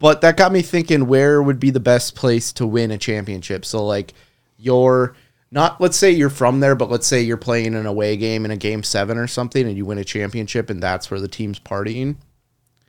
[0.00, 3.64] but that got me thinking where would be the best place to win a championship.
[3.64, 4.12] So like
[4.58, 5.14] you're
[5.52, 8.50] not let's say you're from there, but let's say you're playing an away game in
[8.50, 11.60] a game seven or something and you win a championship and that's where the team's
[11.60, 12.16] partying.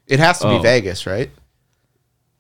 [0.08, 0.58] It has to Oh.
[0.58, 1.30] be Vegas, right?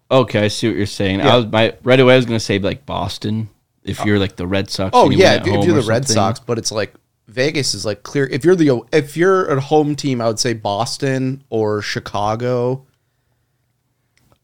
[0.09, 1.19] Okay, I see what you're saying.
[1.19, 1.33] Yeah.
[1.33, 2.13] I was my right away.
[2.13, 3.49] I was gonna say like Boston.
[3.83, 4.91] If you're like the Red Sox.
[4.93, 6.13] Oh yeah, if, if you're the Red something.
[6.15, 6.93] Sox, but it's like
[7.27, 8.25] Vegas is like clear.
[8.27, 12.85] If you're the if you're a home team, I would say Boston or Chicago.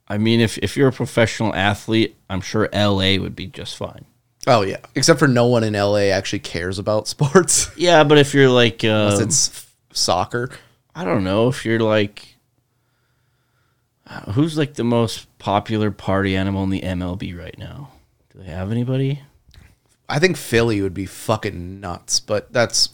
[0.09, 3.19] I mean, if if you're a professional athlete, I'm sure L.A.
[3.19, 4.05] would be just fine.
[4.45, 7.69] Oh yeah, except for no one in LA actually cares about sports.
[7.75, 10.49] Yeah, but if you're like, uh, Unless it's f- soccer.
[10.95, 12.35] I don't know, if you're like,
[14.07, 17.91] uh, who's like the most popular party animal in the MLB right now?
[18.33, 19.21] Do they have anybody?
[20.09, 22.89] I think Philly would be fucking nuts, but that's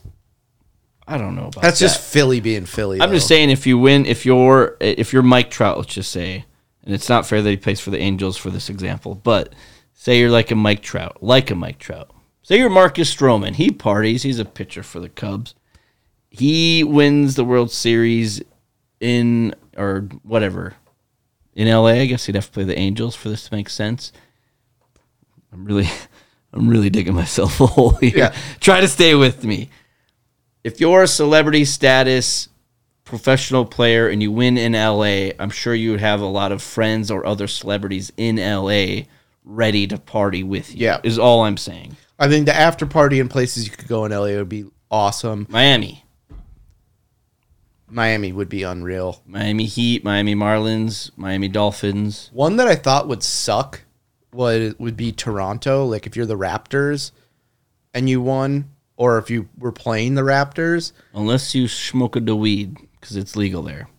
[1.08, 1.86] I don't know about that's that.
[1.86, 3.00] just Philly being Philly.
[3.00, 6.46] I'm just saying, if you win, if you're if you're Mike Trout, let's just say,
[6.84, 9.54] and it's not fair that he plays for the Angels for this example, but
[9.94, 12.12] say you're like a Mike Trout, like a Mike Trout.
[12.42, 13.56] Say you're Marcus Stroman.
[13.56, 14.24] He parties.
[14.24, 15.56] He's a pitcher for the Cubs.
[16.30, 18.42] He wins the World Series
[19.00, 20.76] in or whatever
[21.54, 21.92] in LA.
[21.92, 24.12] I guess he'd have to play the Angels for this to make sense.
[25.54, 25.88] I'm really,
[26.54, 28.18] I'm really digging myself a hole here.
[28.18, 28.36] Yeah.
[28.60, 29.70] Try to stay with me.
[30.64, 32.50] If you're a celebrity status
[33.06, 36.62] professional player and you win in LA, I'm sure you would have a lot of
[36.62, 39.04] friends or other celebrities in LA
[39.44, 40.86] ready to party with you.
[40.86, 41.00] Yeah.
[41.04, 41.98] Is all I'm saying.
[42.20, 45.48] I think the after party in places you could go in LA would be awesome.
[45.50, 46.04] Miami.
[47.90, 49.22] Miami would be unreal.
[49.28, 52.30] Miami Heat, Miami Marlins, Miami Dolphins.
[52.34, 53.82] One that I thought would suck
[54.34, 55.86] would would be Toronto.
[55.86, 57.12] Like if you're the Raptors
[57.94, 60.92] and you won, or if you were playing the Raptors.
[61.14, 63.90] Unless you smoke a the weed, because it's legal there.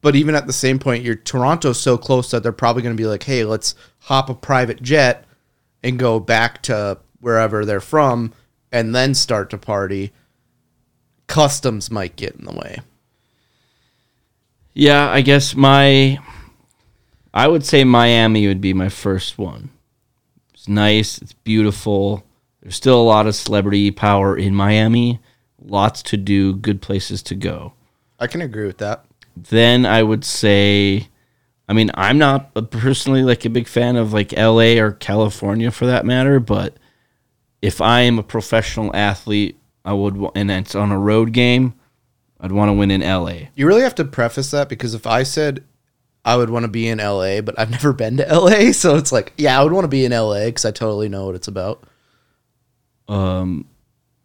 [0.00, 3.00] But even at the same point, you're Toronto's so close that they're probably going to
[3.02, 5.24] be like, "Hey, let's hop a private jet
[5.82, 8.32] and go back to wherever they're from,
[8.70, 10.12] and then start to party."
[11.28, 12.80] customs might get in the way.
[14.74, 16.18] Yeah, I guess my
[17.32, 19.70] I would say Miami would be my first one.
[20.52, 22.24] It's nice, it's beautiful.
[22.62, 25.20] There's still a lot of celebrity power in Miami.
[25.60, 27.74] Lots to do, good places to go.
[28.18, 29.04] I can agree with that.
[29.36, 31.08] Then I would say
[31.68, 35.84] I mean, I'm not personally like a big fan of like LA or California for
[35.86, 36.74] that matter, but
[37.60, 41.74] if I am a professional athlete, I would and it's on a road game,
[42.40, 43.48] I'd want to win in LA.
[43.54, 45.62] You really have to preface that because if I said
[46.24, 49.12] I would want to be in LA, but I've never been to LA, so it's
[49.12, 51.48] like, yeah, I would want to be in LA because I totally know what it's
[51.48, 51.84] about.
[53.08, 53.66] um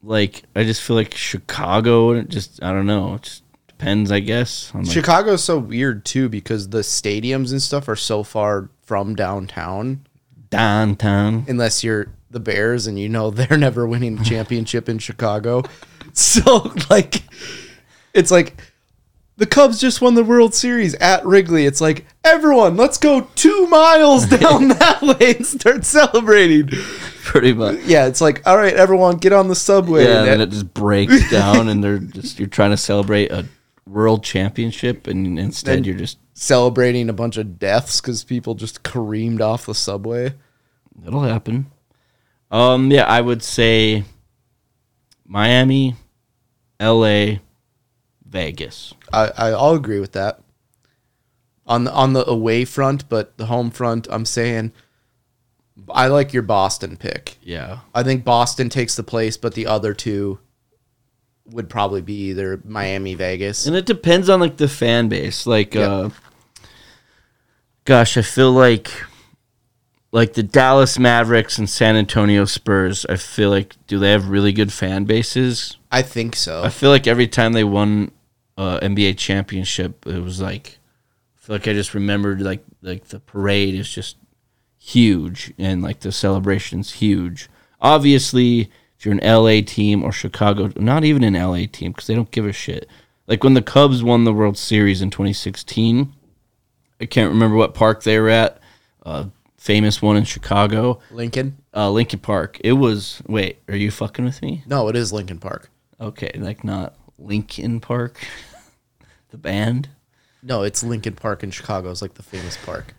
[0.02, 3.43] like I just feel like Chicago just I don't know, just
[3.84, 4.72] depends I guess.
[4.74, 10.06] like- Chicago's so weird too because the stadiums and stuff are so far from downtown.
[10.50, 11.46] downtown.
[11.48, 15.64] Unless you're the Bears and you know they're never winning a championship in Chicago.
[16.16, 17.24] So like
[18.14, 18.62] it's like
[19.38, 21.66] the Cubs just won the World Series at Wrigley.
[21.66, 26.68] It's like everyone, let's go two miles down that way and start celebrating.
[27.24, 27.80] Pretty much.
[27.86, 30.04] Yeah, it's like all right, everyone, get on the subway.
[30.04, 33.32] Yeah, And and then it just breaks down and they're just you're trying to celebrate
[33.32, 33.48] a
[33.86, 38.84] world championship and instead Then- you're just celebrating a bunch of deaths because people just
[38.84, 40.34] careened off the subway.
[41.06, 41.68] it'll happen.
[42.52, 44.04] Um yeah, I would say
[45.26, 45.96] Miami,
[46.80, 47.38] LA,
[48.28, 48.94] Vegas.
[49.12, 50.42] I, I I'll agree with that.
[51.66, 54.72] On the on the away front, but the home front, I'm saying
[55.90, 57.38] I like your Boston pick.
[57.42, 57.80] Yeah.
[57.96, 60.40] I think Boston takes the place, but the other two
[61.46, 63.66] would probably be either Miami, Vegas.
[63.66, 65.46] And it depends on like the fan base.
[65.46, 65.90] Like Yep.
[65.90, 66.10] uh
[67.86, 68.92] gosh, I feel like
[70.12, 74.54] like the Dallas Mavericks and San Antonio Spurs, I feel like do they have really
[74.54, 75.78] good fan bases?
[75.92, 76.64] I think so.
[76.64, 78.12] I feel like every time they won
[78.58, 80.78] uh NBA championship, it was like
[81.38, 84.18] I feel like I just remembered like like the parade is just
[84.80, 87.50] huge and like the celebration's huge.
[87.82, 88.70] Obviously,
[89.04, 92.32] if you're an LA team or Chicago, not even an LA team because they don't
[92.32, 92.88] give a shit.
[93.28, 96.14] Like when the Cubs won the World Series in 2016,
[97.02, 98.60] I can't remember what park they were at.
[99.06, 99.26] Uh,
[99.58, 101.58] famous one in Chicago, Lincoln?
[101.76, 102.62] uh, Lincoln Park.
[102.64, 103.22] It was.
[103.28, 104.64] Wait, are you fucking with me?
[104.66, 105.70] No, it is Lincoln Park.
[106.00, 108.26] Okay, like not Linkin Park,
[109.32, 109.90] the band.
[110.42, 111.92] No, it's Lincoln Park in Chicago.
[111.92, 112.94] It's like the famous park.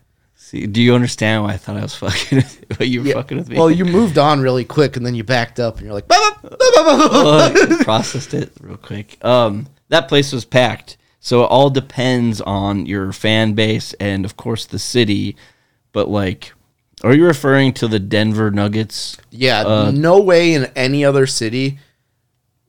[0.45, 2.43] See, do you understand why I thought I was fucking?
[2.69, 3.57] With, you were fucking with me?
[3.57, 6.17] Well, you moved on really quick, and then you backed up, and you're like, "Bah,
[6.19, 9.17] bah, bah, bah, bah, bah." Well, processed it real quick.
[9.25, 14.37] Um, that place was packed, so it all depends on your fan base and, of
[14.37, 15.35] course, the city.
[15.93, 16.53] But like,
[17.03, 19.17] are you referring to the Denver Nuggets?
[19.31, 21.79] Yeah, Uh, no way in any other city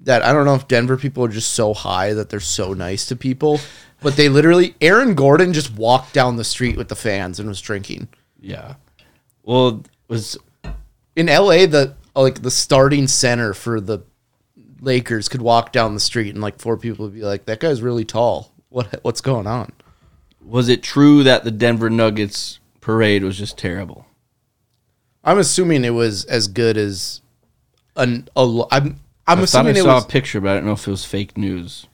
[0.00, 3.04] that I don't know if Denver people are just so high that they're so nice
[3.06, 3.60] to people,
[4.02, 7.60] but they literally Aaron Gordon just walked down the street with the fans and was
[7.60, 8.08] drinking.
[8.40, 8.74] Yeah.
[9.42, 10.36] Well, was
[11.14, 14.00] In LA, the like the starting center for the
[14.80, 17.82] Lakers could walk down the street and like four people would be like, "That guy's
[17.82, 18.52] really tall.
[18.68, 19.72] What what's going on?"
[20.46, 24.06] was it true that the Denver Nuggets parade was just terrible?
[25.24, 27.20] I'm assuming it was as good as
[27.96, 30.66] an a, I'm I'm I I assuming it saw was a picture, but I don't
[30.66, 31.86] know if it was fake news.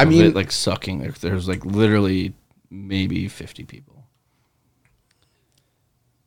[0.00, 1.02] I mean it, like sucking.
[1.02, 2.34] Like, there was like literally
[2.70, 4.04] maybe fifty people.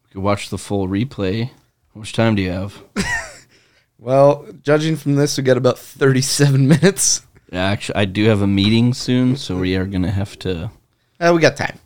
[0.05, 1.49] You could watch the full replay.
[1.93, 2.83] How much time do you have?
[3.99, 7.21] well, judging from this we got about 37 minutes.
[7.51, 10.71] Actually, I do have a meeting soon, so we are gonna have to.
[11.19, 11.79] Uh, we got time.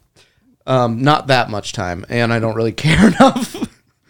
[0.65, 3.55] Um, not that much time, and I don't really care enough.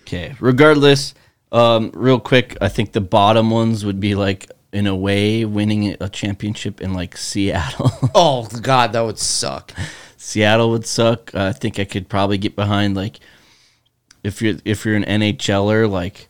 [0.02, 0.36] Okay.
[0.40, 1.14] Regardless,
[1.52, 5.96] um, real quick, I think the bottom ones would be like in a way winning
[6.00, 7.92] a championship in like Seattle.
[8.16, 9.74] oh God, that would suck.
[10.18, 11.34] Seattle would suck.
[11.34, 13.20] Uh, I think I could probably get behind like
[14.24, 16.28] if you're if you're an NHLer like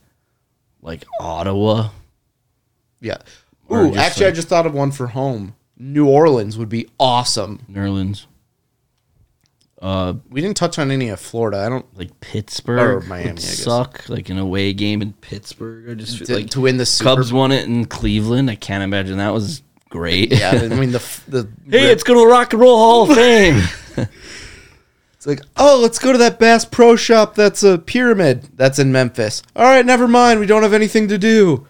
[0.82, 1.90] like Ottawa.
[3.00, 3.18] Yeah.
[3.72, 5.56] Ooh, actually, I just thought of one for home.
[5.78, 7.60] New Orleans would be awesome.
[7.70, 8.26] Nerlens.
[9.82, 11.60] Uh, We didn't touch on any of Florida.
[11.60, 14.08] I don't like Pittsburgh Or Miami, would suck.
[14.10, 15.90] Like an away game in Pittsburgh.
[15.90, 17.16] I just to, like to win the Super.
[17.16, 18.50] Cubs won it in Cleveland.
[18.50, 20.32] I can't imagine that was great.
[20.34, 23.62] Yeah, I mean the the hey, it's going to Rock and Roll Hall of Fame.
[25.14, 27.34] It's like, oh, let's go to that Bass Pro Shop.
[27.36, 28.50] That's a pyramid.
[28.56, 29.42] That's in Memphis.
[29.56, 30.40] All right, never mind.
[30.40, 31.68] We don't have anything to do.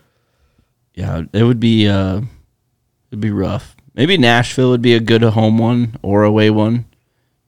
[0.94, 2.22] yeah, it would be uh,
[3.12, 3.76] it'd be rough.
[3.96, 6.86] Maybe Nashville would be a good home one or away one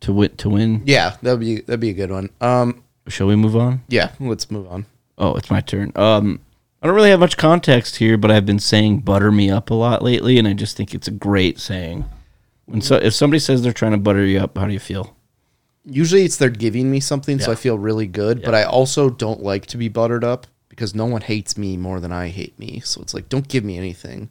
[0.01, 0.35] to win.
[0.37, 0.81] To win.
[0.85, 2.29] Yeah, that'd be that'd be a good one.
[2.41, 3.81] Um, Shall we move on?
[3.87, 4.85] yeah, let's move on.
[5.17, 5.91] Oh, it's my turn.
[5.95, 6.39] Um,
[6.81, 9.73] I don't really have much context here, but I've been saying "butter me up" a
[9.73, 12.05] lot lately, and I just think it's a great saying.
[12.65, 15.15] When so, if somebody says they're trying to butter you up, how do you feel?
[15.85, 18.43] Usually it's they're giving me something, so I feel really good.
[18.43, 21.99] But I also don't like to be buttered up because no one hates me more
[21.99, 22.79] than I hate me.
[22.81, 24.29] So it's like, don't give me anything.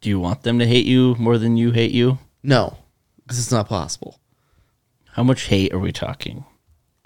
[0.00, 2.18] Do you want them to hate you more than you hate you?
[2.42, 2.78] No,
[3.22, 4.18] because it's not possible.
[5.16, 6.44] How much hate are we talking?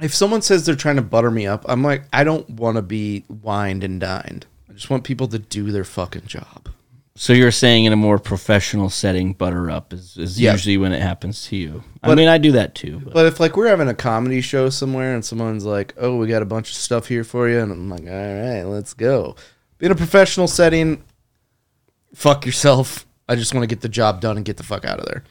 [0.03, 2.83] If someone says they're trying to butter me up, I'm like, I don't want to
[2.83, 4.47] be wined and dined.
[4.69, 6.71] I just want people to do their fucking job.
[7.15, 10.51] So you're saying in a more professional setting, butter up is, is Yeah.
[10.51, 11.85] usually when it happens to you.
[12.03, 12.99] I mean, I do that too.
[13.05, 16.27] But But if like we're having a comedy show somewhere and someone's like, "Oh, we
[16.27, 19.37] got a bunch of stuff here for you," and I'm like, "All right, let's go."
[19.79, 21.05] In a professional setting,
[22.13, 23.07] fuck yourself.
[23.29, 25.23] I just want to get the job done and get the fuck out of there.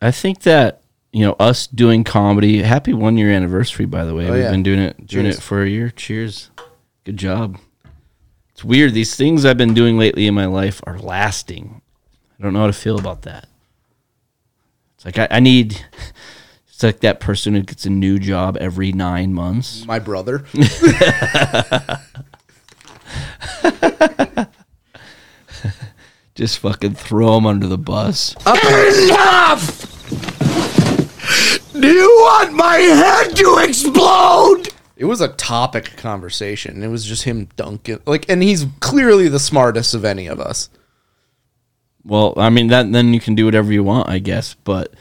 [0.00, 0.80] I think that
[1.14, 2.60] you know us doing comedy.
[2.62, 4.28] Happy one year anniversary, by the way.
[4.28, 4.50] Oh, We've yeah.
[4.50, 5.38] been doing it doing Cheers.
[5.38, 5.88] it for a year.
[5.90, 6.50] Cheers.
[7.04, 7.58] Good job.
[8.50, 8.94] It's weird.
[8.94, 11.80] These things I've been doing lately in my life are lasting.
[12.38, 13.46] I don't know how to feel about that.
[14.96, 15.84] It's like I, I need.
[16.66, 19.86] It's like that person who gets a new job every nine months.
[19.86, 20.44] My brother.
[26.34, 28.34] Just fucking throw him under the bus.
[28.44, 29.93] Enough!
[31.84, 34.70] Do you want my head to explode?
[34.96, 36.82] It was a topic conversation.
[36.82, 40.70] It was just him dunking like, and he's clearly the smartest of any of us.
[42.02, 44.54] Well, I mean that then you can do whatever you want, I guess.
[44.54, 44.94] But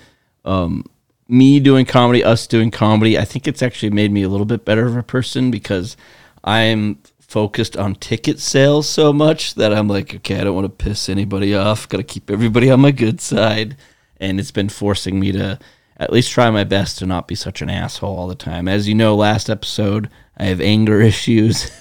[0.44, 0.84] um,
[1.30, 4.66] me doing comedy, us doing comedy, I think it's actually made me a little bit
[4.66, 5.96] better of a person because
[6.44, 10.84] I'm focused on ticket sales so much that I'm like, okay, I don't want to
[10.84, 11.88] piss anybody off.
[11.88, 13.78] Got to keep everybody on my good side,
[14.18, 15.60] and it's been forcing me to
[15.98, 18.68] at least try my best to not be such an asshole all the time.
[18.68, 21.72] As you know, last episode I have anger issues.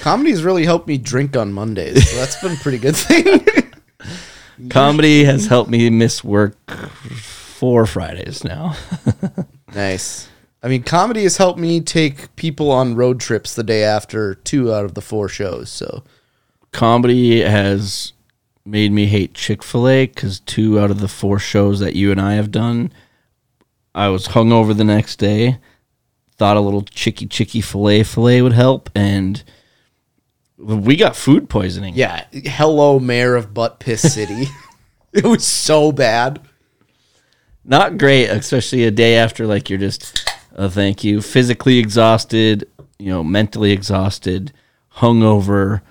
[0.00, 2.10] Comedy's really helped me drink on Mondays.
[2.10, 3.46] So that's been a pretty good thing.
[4.70, 6.56] comedy has helped me miss work
[7.58, 8.76] four Fridays now.
[9.74, 10.28] nice.
[10.62, 14.72] I mean, comedy has helped me take people on road trips the day after two
[14.72, 15.70] out of the four shows.
[15.70, 16.02] So
[16.72, 18.12] comedy has
[18.64, 22.10] made me hate Chick fil A because two out of the four shows that you
[22.10, 22.92] and I have done,
[23.94, 25.58] I was hungover the next day.
[26.36, 29.42] Thought a little chicky chicky filet filet would help, and
[30.56, 31.94] we got food poisoning.
[31.94, 34.46] yeah, hello, mayor of Butt Piss City.
[35.12, 36.40] it was so bad.
[37.64, 42.68] Not great, especially a day after, like, you're just, uh, thank you, physically exhausted,
[42.98, 44.52] you know, mentally exhausted,
[44.96, 45.82] hungover,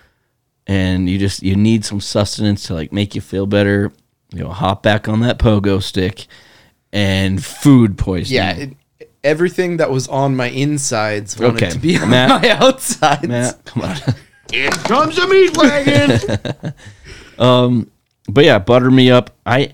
[0.66, 3.92] and you just, you need some sustenance to, like, make you feel better.
[4.34, 6.28] You know, hop back on that pogo stick
[6.94, 8.36] and food poisoning.
[8.36, 12.50] Yeah, it, everything that was on my insides wanted Okay, to be on Matt- my
[12.52, 13.28] outsides.
[13.28, 13.98] Matt, come on.
[14.52, 16.74] Here comes the meat wagon.
[17.38, 17.92] Um,
[18.28, 19.30] but yeah, butter me up.
[19.46, 19.74] I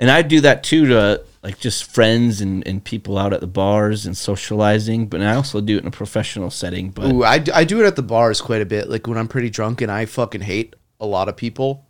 [0.00, 3.46] and I do that too to like just friends and, and people out at the
[3.46, 5.08] bars and socializing.
[5.08, 6.88] But I also do it in a professional setting.
[6.90, 8.88] But Ooh, I, d- I do it at the bars quite a bit.
[8.88, 11.83] Like when I'm pretty drunk and I fucking hate a lot of people,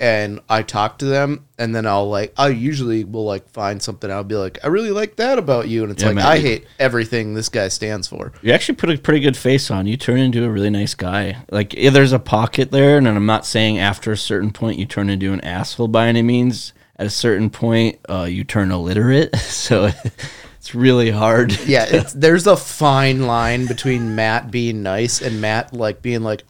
[0.00, 4.10] and I talk to them, and then I'll like I usually will like find something.
[4.10, 6.38] I'll be like, I really like that about you, and it's Yeah, like man, I
[6.38, 8.32] hate everything this guy stands for.
[8.42, 9.86] you actually put a pretty good face on.
[9.86, 11.38] You turn into a really nice guy.
[11.50, 14.84] Like yeah, there's a pocket there, and I'm not saying after a certain point you
[14.86, 16.72] turn into an asshole by any means.
[16.96, 19.90] At a certain point, uh, you turn illiterate, so
[20.58, 21.58] it's really hard.
[21.66, 26.44] Yeah, it's, there's a fine line between Matt being nice and Matt like being like,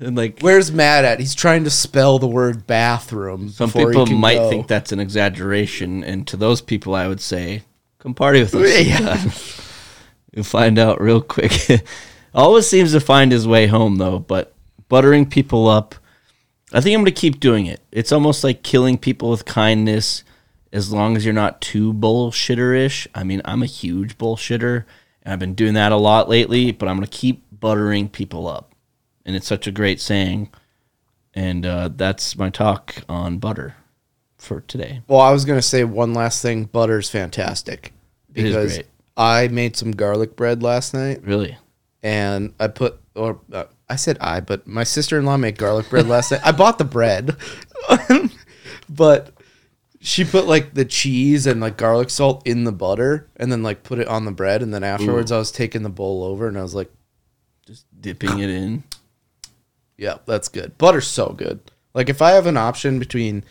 [0.00, 3.50] and like "Where's Matt at?" He's trying to spell the word bathroom.
[3.50, 4.50] Some people might go.
[4.50, 7.62] think that's an exaggeration, and to those people, I would say,
[8.00, 8.86] come party with us.
[8.96, 9.66] sometime.
[10.32, 11.52] You'll find out real quick.
[12.34, 14.18] Always seems to find his way home, though.
[14.20, 14.54] But
[14.88, 15.96] buttering people up,
[16.72, 17.80] I think I'm going to keep doing it.
[17.90, 20.22] It's almost like killing people with kindness,
[20.72, 23.08] as long as you're not too bullshitter-ish.
[23.14, 24.84] I mean, I'm a huge bullshitter,
[25.22, 26.70] and I've been doing that a lot lately.
[26.70, 28.69] But I'm going to keep buttering people up,
[29.30, 30.50] and it's such a great saying.
[31.34, 33.76] And uh, that's my talk on butter
[34.38, 35.02] for today.
[35.06, 36.64] Well, I was gonna say one last thing.
[36.64, 37.92] Butter's fantastic
[38.34, 38.86] It is because great.
[39.16, 41.56] I made some garlic bread last night, Really?
[42.02, 45.88] and I put or uh, I said I, but my sister in law made garlic
[45.88, 46.40] bread last night.
[46.42, 47.36] I bought the bread,
[48.88, 49.32] but
[50.00, 53.84] she put like the cheese and like garlic salt in the butter, and then like
[53.84, 56.58] put it on the bread, and then afterwards I was taking the bowl over, and
[56.58, 56.90] I was like,
[57.66, 58.82] Just Dipping it in.
[60.00, 60.78] Yeah, that's good.
[60.78, 61.60] Butter's so good.
[61.92, 63.44] Like if I have an option between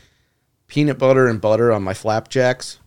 [0.65, 2.79] peanut butter and butter on my flapjacks,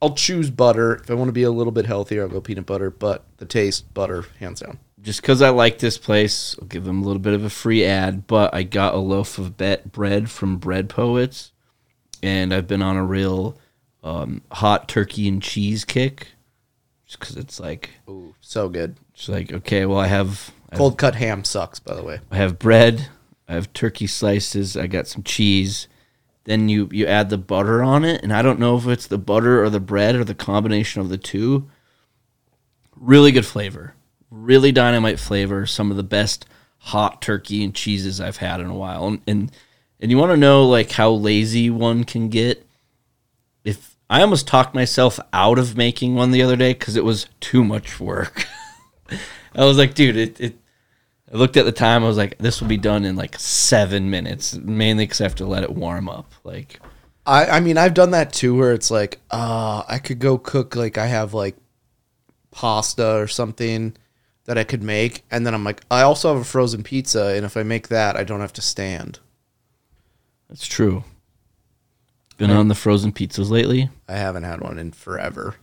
[0.00, 0.94] I'll choose butter.
[0.94, 2.88] If I want to be a little bit healthier, I'll go peanut butter.
[2.88, 4.78] But the taste, butter, hands down.
[5.00, 7.84] Just because I like this place, I'll give them a little bit of a free
[7.84, 8.28] ad.
[8.28, 11.50] But I got a loaf of bet bread from Bread Poets,
[12.22, 13.58] and I've been on a real
[14.04, 16.28] um, hot turkey and cheese kick.
[17.06, 18.98] Just because it's like, Ooh, so good.
[19.14, 22.20] it's like okay, well I have Cold cut ham sucks, by the way.
[22.30, 23.08] I have bread,
[23.48, 25.88] I have turkey slices, I got some cheese.
[26.44, 29.18] Then you you add the butter on it, and I don't know if it's the
[29.18, 31.70] butter or the bread or the combination of the two.
[32.96, 33.94] Really good flavor,
[34.30, 35.66] really dynamite flavor.
[35.66, 36.46] Some of the best
[36.78, 39.06] hot turkey and cheeses I've had in a while.
[39.06, 39.52] And and,
[40.00, 42.66] and you want to know like how lazy one can get.
[43.64, 47.28] If I almost talked myself out of making one the other day because it was
[47.40, 48.46] too much work.
[49.54, 50.56] I was like, dude, it, it
[51.32, 52.04] I looked at the time.
[52.04, 55.34] I was like, "This will be done in like seven minutes." Mainly because I have
[55.36, 56.32] to let it warm up.
[56.44, 56.80] Like,
[57.24, 60.76] I, I mean, I've done that too, where it's like, uh, I could go cook
[60.76, 61.56] like I have like
[62.50, 63.96] pasta or something
[64.44, 67.46] that I could make, and then I'm like, I also have a frozen pizza, and
[67.46, 69.20] if I make that, I don't have to stand.
[70.48, 71.04] that's true.
[72.38, 73.88] Been on the frozen pizzas lately.
[74.08, 75.54] I haven't had one in forever.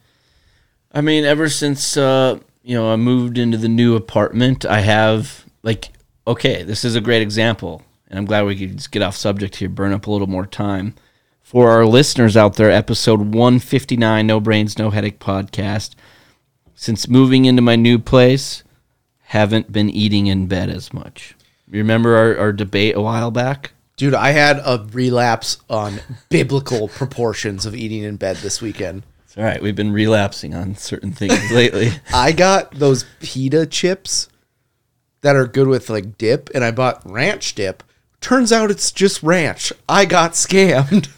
[0.93, 5.45] I mean, ever since uh, you know I moved into the new apartment, I have
[5.63, 5.91] like,
[6.27, 9.57] okay, this is a great example, and I'm glad we could just get off subject
[9.57, 10.95] here, burn up a little more time.
[11.41, 15.95] For our listeners out there, episode 159, No Brains, No Headache podcast.
[16.75, 18.63] Since moving into my new place,
[19.23, 21.35] haven't been eating in bed as much.
[21.67, 23.73] You remember our, our debate a while back?
[23.97, 25.99] Dude, I had a relapse on
[26.29, 29.03] biblical proportions of eating in bed this weekend.
[29.25, 29.61] It's all right.
[29.61, 31.91] We've been relapsing on certain things lately.
[32.13, 34.29] I got those pita chips
[35.21, 37.83] that are good with like dip, and I bought ranch dip.
[38.21, 39.71] Turns out it's just ranch.
[39.87, 41.09] I got scammed.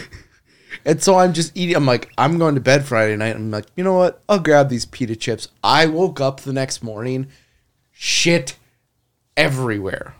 [0.84, 1.76] and so I'm just eating.
[1.76, 3.34] I'm like, I'm going to bed Friday night.
[3.34, 4.22] I'm like, you know what?
[4.28, 5.48] I'll grab these pita chips.
[5.62, 7.28] I woke up the next morning,
[7.92, 8.56] shit
[9.36, 10.14] everywhere.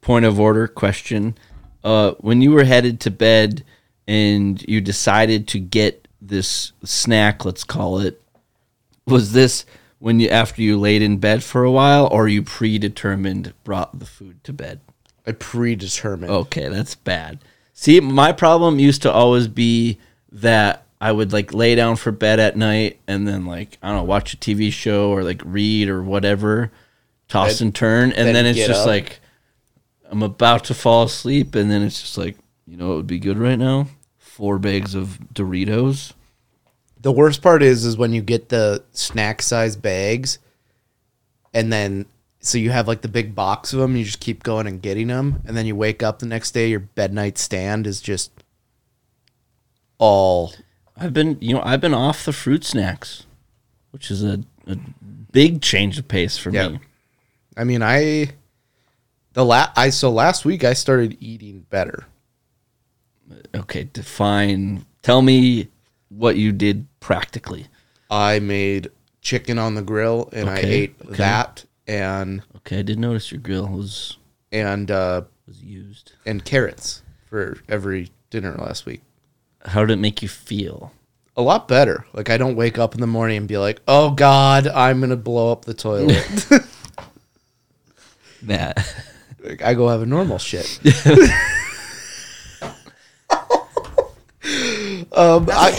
[0.00, 1.36] point of order question.
[1.82, 3.64] Uh, when you were headed to bed
[4.06, 8.20] and you decided to get this snack, let's call it,
[9.06, 9.64] was this
[9.98, 14.06] when you after you laid in bed for a while, or you predetermined brought the
[14.06, 14.80] food to bed?
[15.26, 16.30] I predetermined.
[16.30, 17.38] Okay, that's bad.
[17.72, 19.98] See, my problem used to always be
[20.32, 23.98] that I would like lay down for bed at night and then like I don't
[23.98, 26.70] know, watch a TV show or like read or whatever,
[27.28, 28.86] toss Then- and turn, and then then it's just up.
[28.86, 29.20] like
[30.10, 32.36] I'm about to fall asleep, and then it's just like
[32.66, 33.88] you know what would be good right now?
[34.18, 36.12] Four bags of Doritos.
[37.06, 40.40] The worst part is is when you get the snack size bags,
[41.54, 42.06] and then
[42.40, 43.94] so you have like the big box of them.
[43.94, 46.68] You just keep going and getting them, and then you wake up the next day.
[46.68, 48.32] Your bed night stand is just
[49.98, 50.52] all.
[50.96, 53.24] I've been you know I've been off the fruit snacks,
[53.92, 54.76] which is a, a
[55.30, 56.70] big change of pace for Yeah.
[56.70, 56.80] me.
[57.56, 58.30] I mean, I
[59.34, 62.06] the la- I so last week I started eating better.
[63.54, 64.84] Okay, define.
[65.02, 65.68] Tell me
[66.16, 67.66] what you did practically.
[68.10, 68.90] I made
[69.20, 71.14] chicken on the grill, and I Okay, ate okay.
[71.16, 74.16] that and Okay, I did notice your grill was
[74.52, 76.12] and uh, was used.
[76.24, 79.02] and carrots for every dinner last week.
[79.64, 80.92] How did it make you feel?
[81.38, 82.06] a lot better.
[82.14, 85.16] Like I don't wake up in the morning and be like, "Oh God, I'm gonna
[85.16, 86.46] blow up the toilet."
[88.42, 88.78] Matt.
[89.44, 90.80] Like, I go have a normal shit.
[95.16, 95.72] um, I,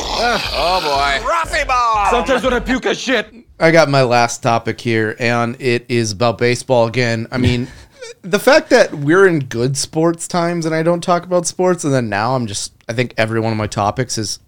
[0.54, 2.10] oh boy, Ruffy Ball.
[2.12, 3.34] Sometimes when I puke, I shit.
[3.60, 7.28] I got my last topic here, and it is about baseball again.
[7.32, 7.68] I mean,
[8.22, 11.94] the fact that we're in good sports times and I don't talk about sports, and
[11.94, 14.40] then now I'm just, I think every one of my topics has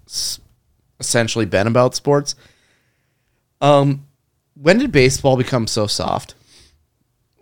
[1.00, 2.36] essentially been about sports.
[3.62, 4.06] Um,
[4.56, 6.36] when did baseball become so soft?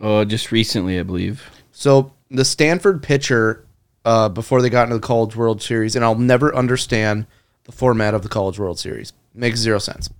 [0.00, 1.50] Oh, just recently, I believe.
[1.72, 3.64] So the Stanford pitcher,
[4.04, 7.26] uh, before they got into the College World Series, and I'll never understand
[7.68, 9.12] the format of the College World Series.
[9.34, 10.10] Makes zero sense.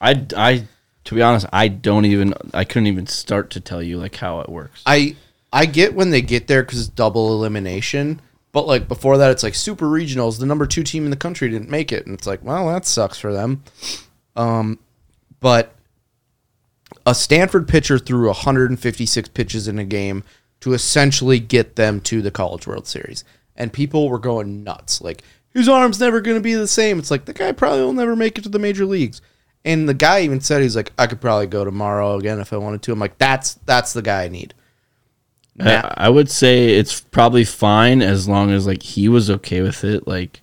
[0.00, 0.66] I, I,
[1.04, 4.38] to be honest, I don't even, I couldn't even start to tell you like how
[4.40, 4.82] it works.
[4.86, 5.16] I
[5.54, 8.20] I get when they get there because it's double elimination,
[8.50, 10.40] but like before that, it's like super regionals.
[10.40, 12.84] The number two team in the country didn't make it, and it's like, well, that
[12.84, 13.62] sucks for them.
[14.34, 14.80] Um,
[15.38, 15.76] but
[17.06, 20.24] a Stanford pitcher threw 156 pitches in a game
[20.58, 23.22] to essentially get them to the College World Series,
[23.54, 25.00] and people were going nuts.
[25.00, 25.22] Like
[25.54, 26.98] his arm's never going to be the same.
[26.98, 29.22] It's like the guy probably will never make it to the major leagues.
[29.64, 32.58] And the guy even said he's like, I could probably go tomorrow again if I
[32.58, 32.92] wanted to.
[32.92, 34.52] I'm like, that's that's the guy I need.
[35.58, 39.84] I, I would say it's probably fine as long as like he was okay with
[39.84, 40.06] it.
[40.06, 40.42] Like,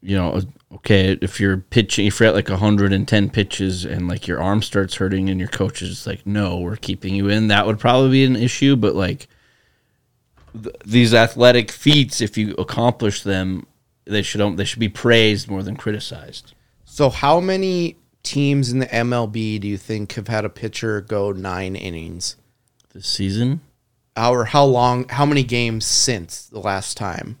[0.00, 0.40] you know,
[0.76, 4.94] okay, if you're pitching, if you're at like 110 pitches and like your arm starts
[4.94, 8.24] hurting and your coach is like, no, we're keeping you in, that would probably be
[8.24, 8.76] an issue.
[8.76, 9.26] But like
[10.52, 13.66] th- these athletic feats, if you accomplish them,
[14.04, 16.54] they should they should be praised more than criticized.
[16.84, 21.32] So, how many teams in the MLB do you think have had a pitcher go
[21.32, 22.36] nine innings?
[22.92, 23.60] This season,
[24.16, 25.08] Or how long?
[25.08, 27.38] How many games since the last time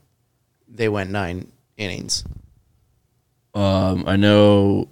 [0.68, 2.24] they went nine innings?
[3.54, 4.88] um, I know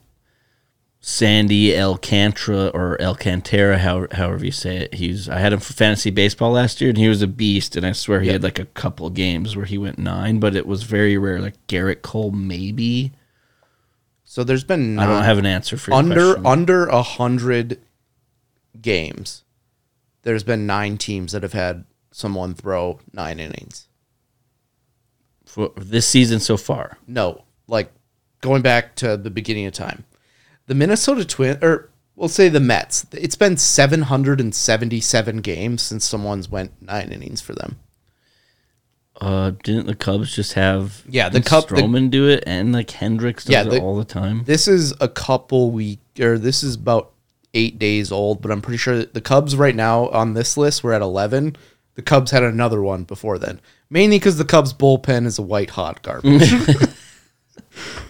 [1.11, 4.93] Sandy Alcantara or Alcantara, how, however you say it.
[4.95, 7.77] He's I had him for fantasy baseball last year, and he was a beast.
[7.77, 8.33] And I swear he Yep.
[8.35, 11.41] had like a couple games where he went nine, but it was very rare.
[11.41, 13.13] Like Gerrit Cole, maybe.
[14.25, 16.47] So there's been I don't have an answer for under question.
[16.47, 17.81] under a hundred
[18.79, 19.45] games.
[20.25, 23.89] There's been nine teams that have had someone throw nine innings.
[25.47, 26.99] for this season so far.
[27.07, 27.91] No, like
[28.43, 30.05] going back to the beginning of time.
[30.69, 33.05] The Minnesota Twin or we'll say the Mets.
[33.13, 37.79] It's been 777 games since someone's went 9 innings for them.
[39.21, 42.73] Uh, didn't the Cubs just have Yeah, the didn't Cub- the- Stroman do it and
[42.73, 44.45] like Hendricks does Yeah, it all the time.
[44.45, 47.11] This is a couple week or this is about
[47.55, 50.85] 8 days old, but I'm pretty sure that the Cubs right now on this list
[50.85, 51.57] we're at 11.
[51.95, 53.61] The Cubs had another one before then.
[53.91, 56.53] Mainly cuz the Cubs bullpen is a white hot garbage.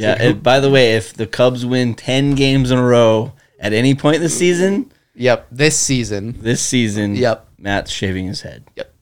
[0.00, 0.16] Yeah.
[0.18, 3.94] and by the way, if the Cubs win ten games in a row at any
[3.94, 6.36] point this season, yep, this season.
[6.40, 7.46] this season, Yep.
[7.58, 8.64] Matt's shaving his head.
[8.76, 8.92] Yep.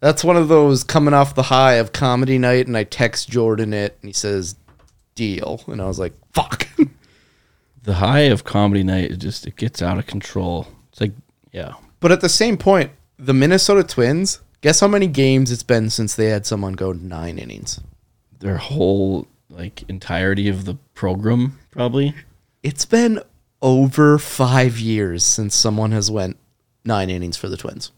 [0.00, 3.72] That's one of those coming off the high of comedy night, and I text Jordan
[3.74, 4.54] it, and he says,
[5.16, 6.68] "Deal," and I was like, "Fuck."
[7.84, 10.66] The high of comedy night is just it gets out of control.
[10.92, 11.12] It's like
[11.52, 14.40] yeah, but at the same point, the Minnesota Twins.
[14.60, 17.80] Guess how many games it's been since they had someone go nine innings?
[18.40, 22.14] their whole like entirety of the program probably.
[22.62, 23.20] It's been
[23.62, 26.36] over five years since someone has went
[26.84, 27.92] nine innings for the Twins.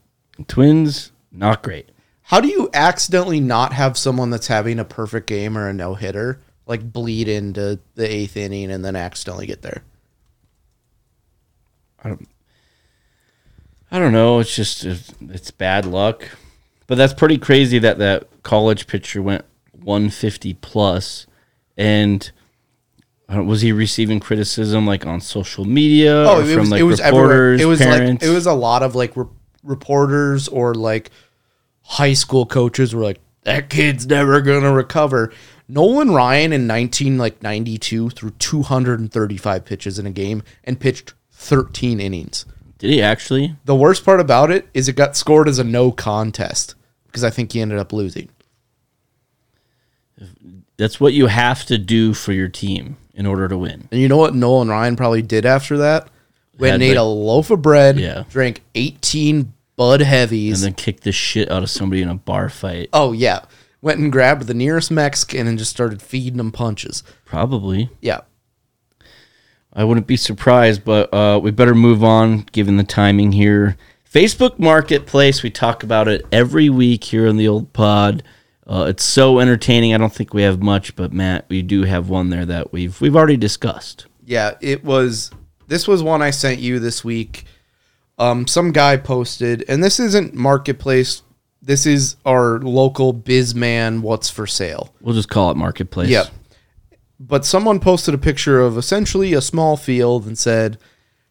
[0.46, 1.90] Twins not great.
[2.22, 5.94] How do you accidentally not have someone that's having a perfect game or a no
[5.94, 9.82] hitter like bleed into the eighth inning and then accidentally get there?
[12.02, 12.28] I don't
[13.90, 14.38] I don't know.
[14.38, 16.28] It's just it's it's bad luck,
[16.86, 21.26] but that's pretty crazy that that college pitcher went 150 plus,
[21.76, 22.30] and
[23.28, 26.84] I was he receiving criticism like on social media Oh, it from was like it
[26.84, 27.54] was everywhere.
[27.54, 28.22] It was parents?
[28.22, 29.26] like it was a lot of like re-
[29.62, 31.10] reporters or like
[31.82, 35.32] high school coaches were like that kid's never gonna recover.
[35.68, 40.06] Nolan Ryan in nineteen like ninety two threw two hundred and thirty five pitches in
[40.06, 42.44] a game and pitched thirteen innings.
[42.78, 43.54] Did he actually?
[43.66, 46.74] The worst part about it is it got scored as a no contest
[47.06, 48.30] because I think he ended up losing.
[50.80, 53.86] That's what you have to do for your team in order to win.
[53.92, 56.08] And you know what Nolan Ryan probably did after that?
[56.58, 58.24] Went and Had, ate like- a loaf of bread, Yeah.
[58.30, 62.48] drank eighteen Bud Heavies, And then kick the shit out of somebody in a bar
[62.48, 62.88] fight.
[62.94, 63.40] Oh yeah,
[63.82, 67.02] went and grabbed the nearest Mexican and just started feeding them punches.
[67.24, 67.90] Probably.
[68.00, 68.20] Yeah,
[69.72, 73.76] I wouldn't be surprised, but uh, we better move on given the timing here.
[74.12, 78.22] Facebook Marketplace, we talk about it every week here on the old pod.
[78.70, 79.92] Uh, it's so entertaining.
[79.92, 83.00] I don't think we have much, but Matt, we do have one there that we've
[83.00, 84.06] we've already discussed.
[84.24, 84.54] yeah.
[84.60, 85.32] It was.
[85.66, 87.44] This was one I sent you this week.
[88.18, 91.22] Um, some guy posted, and this isn't marketplace.
[91.62, 94.00] This is our local bizman.
[94.02, 94.94] What's for sale?
[95.00, 96.08] We'll just call it Marketplace.
[96.08, 96.28] Yep.
[97.18, 100.78] But someone posted a picture of essentially a small field and said,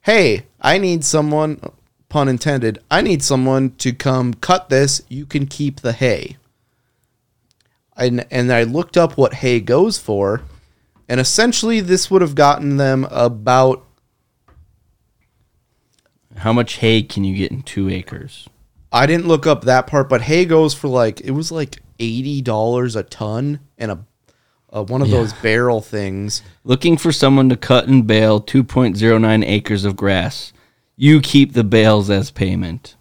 [0.01, 1.61] "Hey, I need someone."
[2.09, 2.79] Pun intended.
[2.89, 5.03] I need someone to come cut this.
[5.09, 6.37] You can keep the hay.
[7.99, 10.41] And and I looked up what hay goes for,
[11.07, 13.85] and essentially this would have gotten them about
[16.37, 18.47] How much hay can you get in two acres?
[18.91, 22.41] I didn't look up that part, but hay goes for like it was like eighty
[22.41, 23.99] dollars a ton and a,
[24.69, 25.17] a one of Yeah.
[25.17, 26.41] those barrel things.
[26.63, 30.53] Looking for someone to cut and bale 2.09 acres of grass.
[30.95, 32.95] You keep the bales as payment.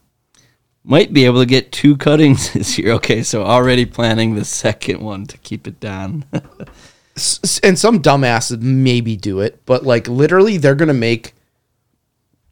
[0.90, 2.92] Might be able to get two cuttings this year.
[2.94, 6.24] Okay, so already planning the second one to keep it down.
[7.64, 11.34] And some dumbasses maybe do it, but like literally they're gonna make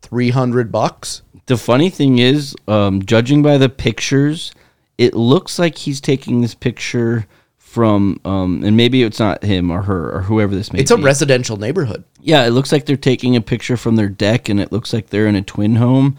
[0.02, 1.22] three hundred bucks.
[1.46, 4.52] the funny thing is, um, judging by the pictures,
[4.98, 7.28] it looks like he's taking this picture
[7.58, 10.82] from, um, and maybe it's not him or her or whoever this may be.
[10.82, 11.00] It's be.
[11.00, 12.02] a residential neighborhood.
[12.20, 15.10] Yeah, it looks like they're taking a picture from their deck, and it looks like
[15.10, 16.16] they're in a twin home.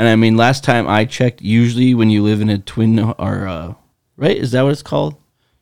[0.00, 3.46] And I mean, last time I checked, usually when you live in a twin or
[3.46, 3.74] uh,
[4.16, 5.14] right, is that what it's called?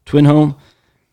[0.05, 0.55] Twin home.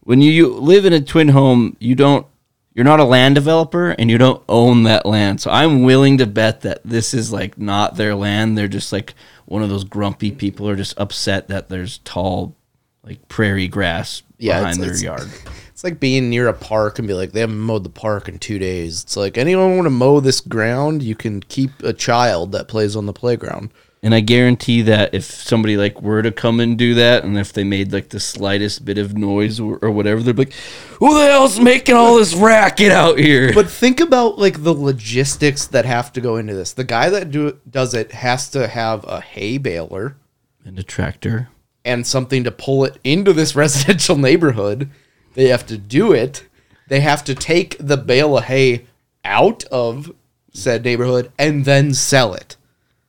[0.01, 2.28] when you, you live in a twin home, you don't
[2.76, 5.41] you're not a land developer and you don't own that land.
[5.41, 8.55] So I'm willing to bet that this is like not their land.
[8.57, 9.15] They're just like
[9.45, 12.55] one of those grumpy people are just upset that there's tall
[13.01, 15.51] like prairie grass Yeah, behind it's- their it's- yard.
[15.86, 18.57] Like being near a park and be like, they haven't mowed the park in two
[18.57, 19.03] days.
[19.03, 21.03] It's like, anyone want to mow this ground?
[21.03, 23.69] You can keep a child that plays on the playground.
[24.01, 27.53] And I guarantee that if somebody like were to come and do that, and if
[27.53, 30.53] they made like the slightest bit of noise or, or whatever, they'd be like,
[30.99, 35.65] "Who the hell's making all this racket out here?" But think about like the logistics
[35.67, 36.73] that have to go into this.
[36.73, 40.17] The guy that do does it has to have a hay baler
[40.63, 41.49] and a tractor.
[41.83, 44.89] and something to pull it into this residential neighborhood.
[45.36, 46.45] They have to do it.
[46.88, 48.86] They have to take the bale of hay
[49.23, 50.11] out of
[50.53, 52.55] said neighborhood and then sell it.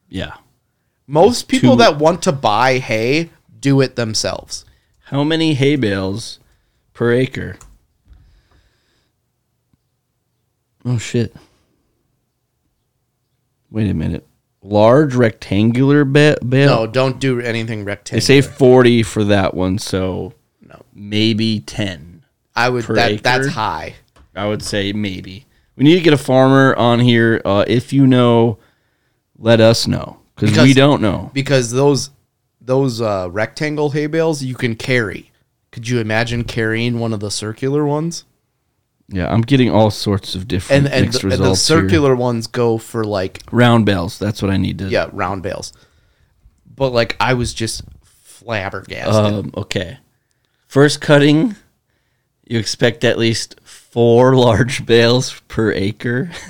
[0.09, 0.35] Yeah.
[1.07, 4.65] Most people Two- that want to buy hay do it themselves.
[5.05, 6.41] How many hay bales
[6.93, 7.57] per acre?
[10.85, 11.35] Oh shit.
[13.71, 14.27] Wait a minute.
[14.63, 16.67] Large rectangular ba- bale.
[16.69, 18.21] No, don't do anything rectangular.
[18.21, 20.83] They say 40 for that one, so No.
[20.95, 22.16] maybe 10.
[22.57, 23.95] I would that that's high.
[24.35, 25.47] I would say maybe.
[25.77, 27.41] We need to get a farmer on here.
[27.45, 28.59] Uh, if you know,
[29.39, 31.31] let us know because we don't know.
[31.35, 32.11] because those
[32.61, 35.31] those uh, rectangle hay bales you can carry.
[35.73, 38.25] Could you imagine carrying one of the circular ones?
[39.09, 41.81] Yeah, I'm getting all sorts of different And and mixed the, and the results here.
[41.83, 44.19] circular ones go for like round bales.
[44.19, 44.89] That's what I need to.
[44.89, 45.73] yeah round bales.
[46.75, 49.15] But like I was just flabbergasted.
[49.15, 49.99] Um, okay.
[50.67, 51.57] First cutting,
[52.47, 56.31] you expect at least four large bales per acre.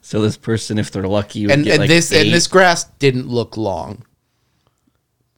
[0.00, 2.26] so this person, if they're lucky, would and get and like this eight.
[2.26, 4.04] and this grass didn't look long.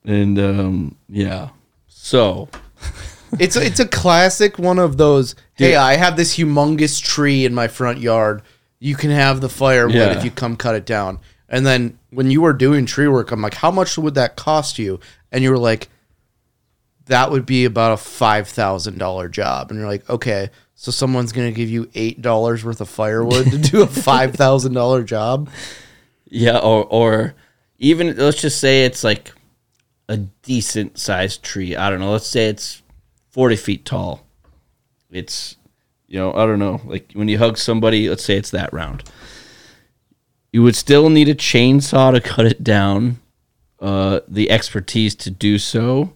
[0.05, 1.51] and um, yeah.
[1.89, 2.49] So
[3.39, 5.35] It's a, it's a classic one of those.
[5.55, 8.43] Hey, I have this humongous tree in my front yard.
[8.81, 10.17] You can have the firewood Yeah.
[10.19, 11.19] if you come cut it down.
[11.49, 14.79] And then when you were doing tree work, I'm like, how much would that cost
[14.79, 14.99] you?
[15.31, 15.89] And you were like,
[17.11, 19.71] that would be about a five thousand dollar job.
[19.71, 23.59] And you're like, okay, so someone's gonna give you eight dollars worth of firewood to
[23.59, 25.51] do a five thousand dollar job.
[26.27, 27.35] Yeah, or or
[27.79, 29.33] even let's just say it's like
[30.09, 31.75] a decent sized tree.
[31.75, 32.13] I don't know.
[32.13, 32.81] Let's say it's
[33.31, 34.25] forty feet tall.
[35.11, 35.57] It's
[36.07, 36.81] you know I don't know.
[36.85, 39.03] Like when you hug somebody, let's say it's that round.
[40.53, 43.21] You would still need a chainsaw to cut it down.
[43.81, 46.13] Uh, the expertise to do so.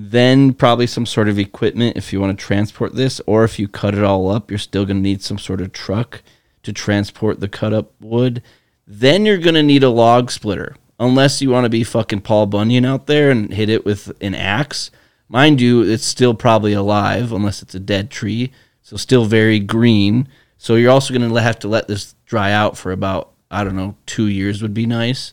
[0.00, 3.66] Then probably some sort of equipment if you want to transport this, or if you
[3.66, 6.22] cut it all up, you're still going to need some sort of truck
[6.62, 8.40] to transport the cut up wood.
[8.86, 12.46] Then you're going to need a log splitter, unless you want to be fucking Paul
[12.46, 14.92] Bunyan out there and hit it with an axe.
[15.28, 20.28] Mind you, it's still probably alive unless it's a dead tree, so still very green.
[20.58, 23.74] So you're also going to have to let this dry out for about I don't
[23.74, 25.32] know two years would be nice.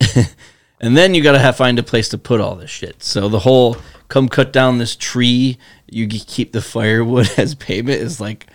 [0.84, 3.02] And then you got to have find a place to put all this shit.
[3.02, 3.76] So the whole
[4.08, 5.56] come cut down this tree,
[5.88, 8.46] you keep the firewood as payment is like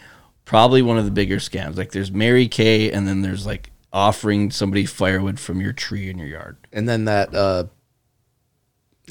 [0.46, 1.76] probably one of the bigger scams.
[1.78, 6.18] Like there's Mary Kay, and then there's like offering somebody firewood from your tree in
[6.20, 6.58] your yard.
[6.72, 7.64] And then that uh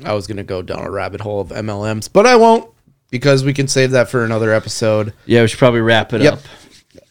[0.04, 2.70] I was gonna go down a rabbit hole of MLMs, but I won't
[3.10, 5.12] because we can save that for another episode.
[5.26, 6.34] Yeah, we should probably wrap it Yep.
[6.34, 6.40] up.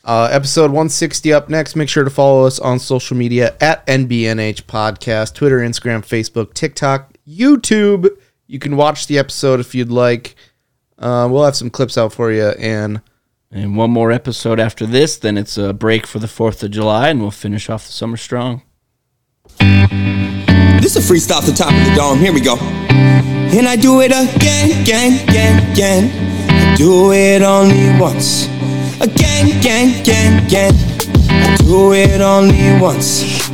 [0.04, 1.76] Uh, episode 160 up next.
[1.76, 7.14] Make sure to follow us on social media at NBNH Podcast, Twitter, Instagram, Facebook, TikTok,
[7.28, 8.10] YouTube.
[8.48, 10.36] You can watch the episode if you'd like.
[10.98, 12.50] Uh, we'll have some clips out for you.
[12.60, 13.02] And
[13.52, 17.10] And one more episode after this, then it's a break for the 4th of July,
[17.10, 18.62] and we'll finish off the summer strong.
[19.60, 22.20] This is a freestyle to top of the dome.
[22.20, 22.58] Here we go.
[22.60, 26.50] And I do it again, again, again, again.
[26.50, 28.48] I do it only once.
[29.00, 30.74] Again, again, again, again.
[31.30, 33.48] I do it only once.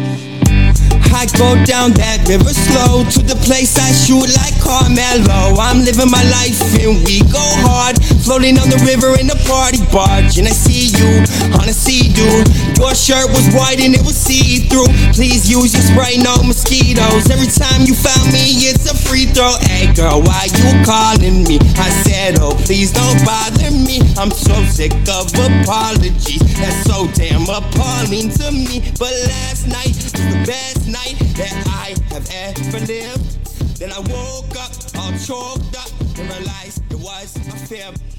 [1.23, 5.55] I go down that river slow to the place I shoot like Carmelo.
[5.55, 7.95] I'm living my life and we go hard.
[8.27, 10.35] Floating on the river in a party barge.
[10.35, 11.23] And I see you
[11.55, 12.43] on a Sea-Doo.
[12.75, 14.91] Your shirt was white and it was see through.
[15.15, 17.31] Please use your spray, no mosquitoes.
[17.31, 19.55] Every time you found me, it's a free throw.
[19.63, 21.55] Hey girl, why you calling me?
[21.79, 24.03] I said, oh, please don't bother me.
[24.19, 26.43] I'm so sick of apologies.
[26.59, 28.83] That's so damn appalling to me.
[28.99, 33.79] But last night was the best night that I have ever lived.
[33.79, 38.12] Then I woke up all choked up and realized it was a fib.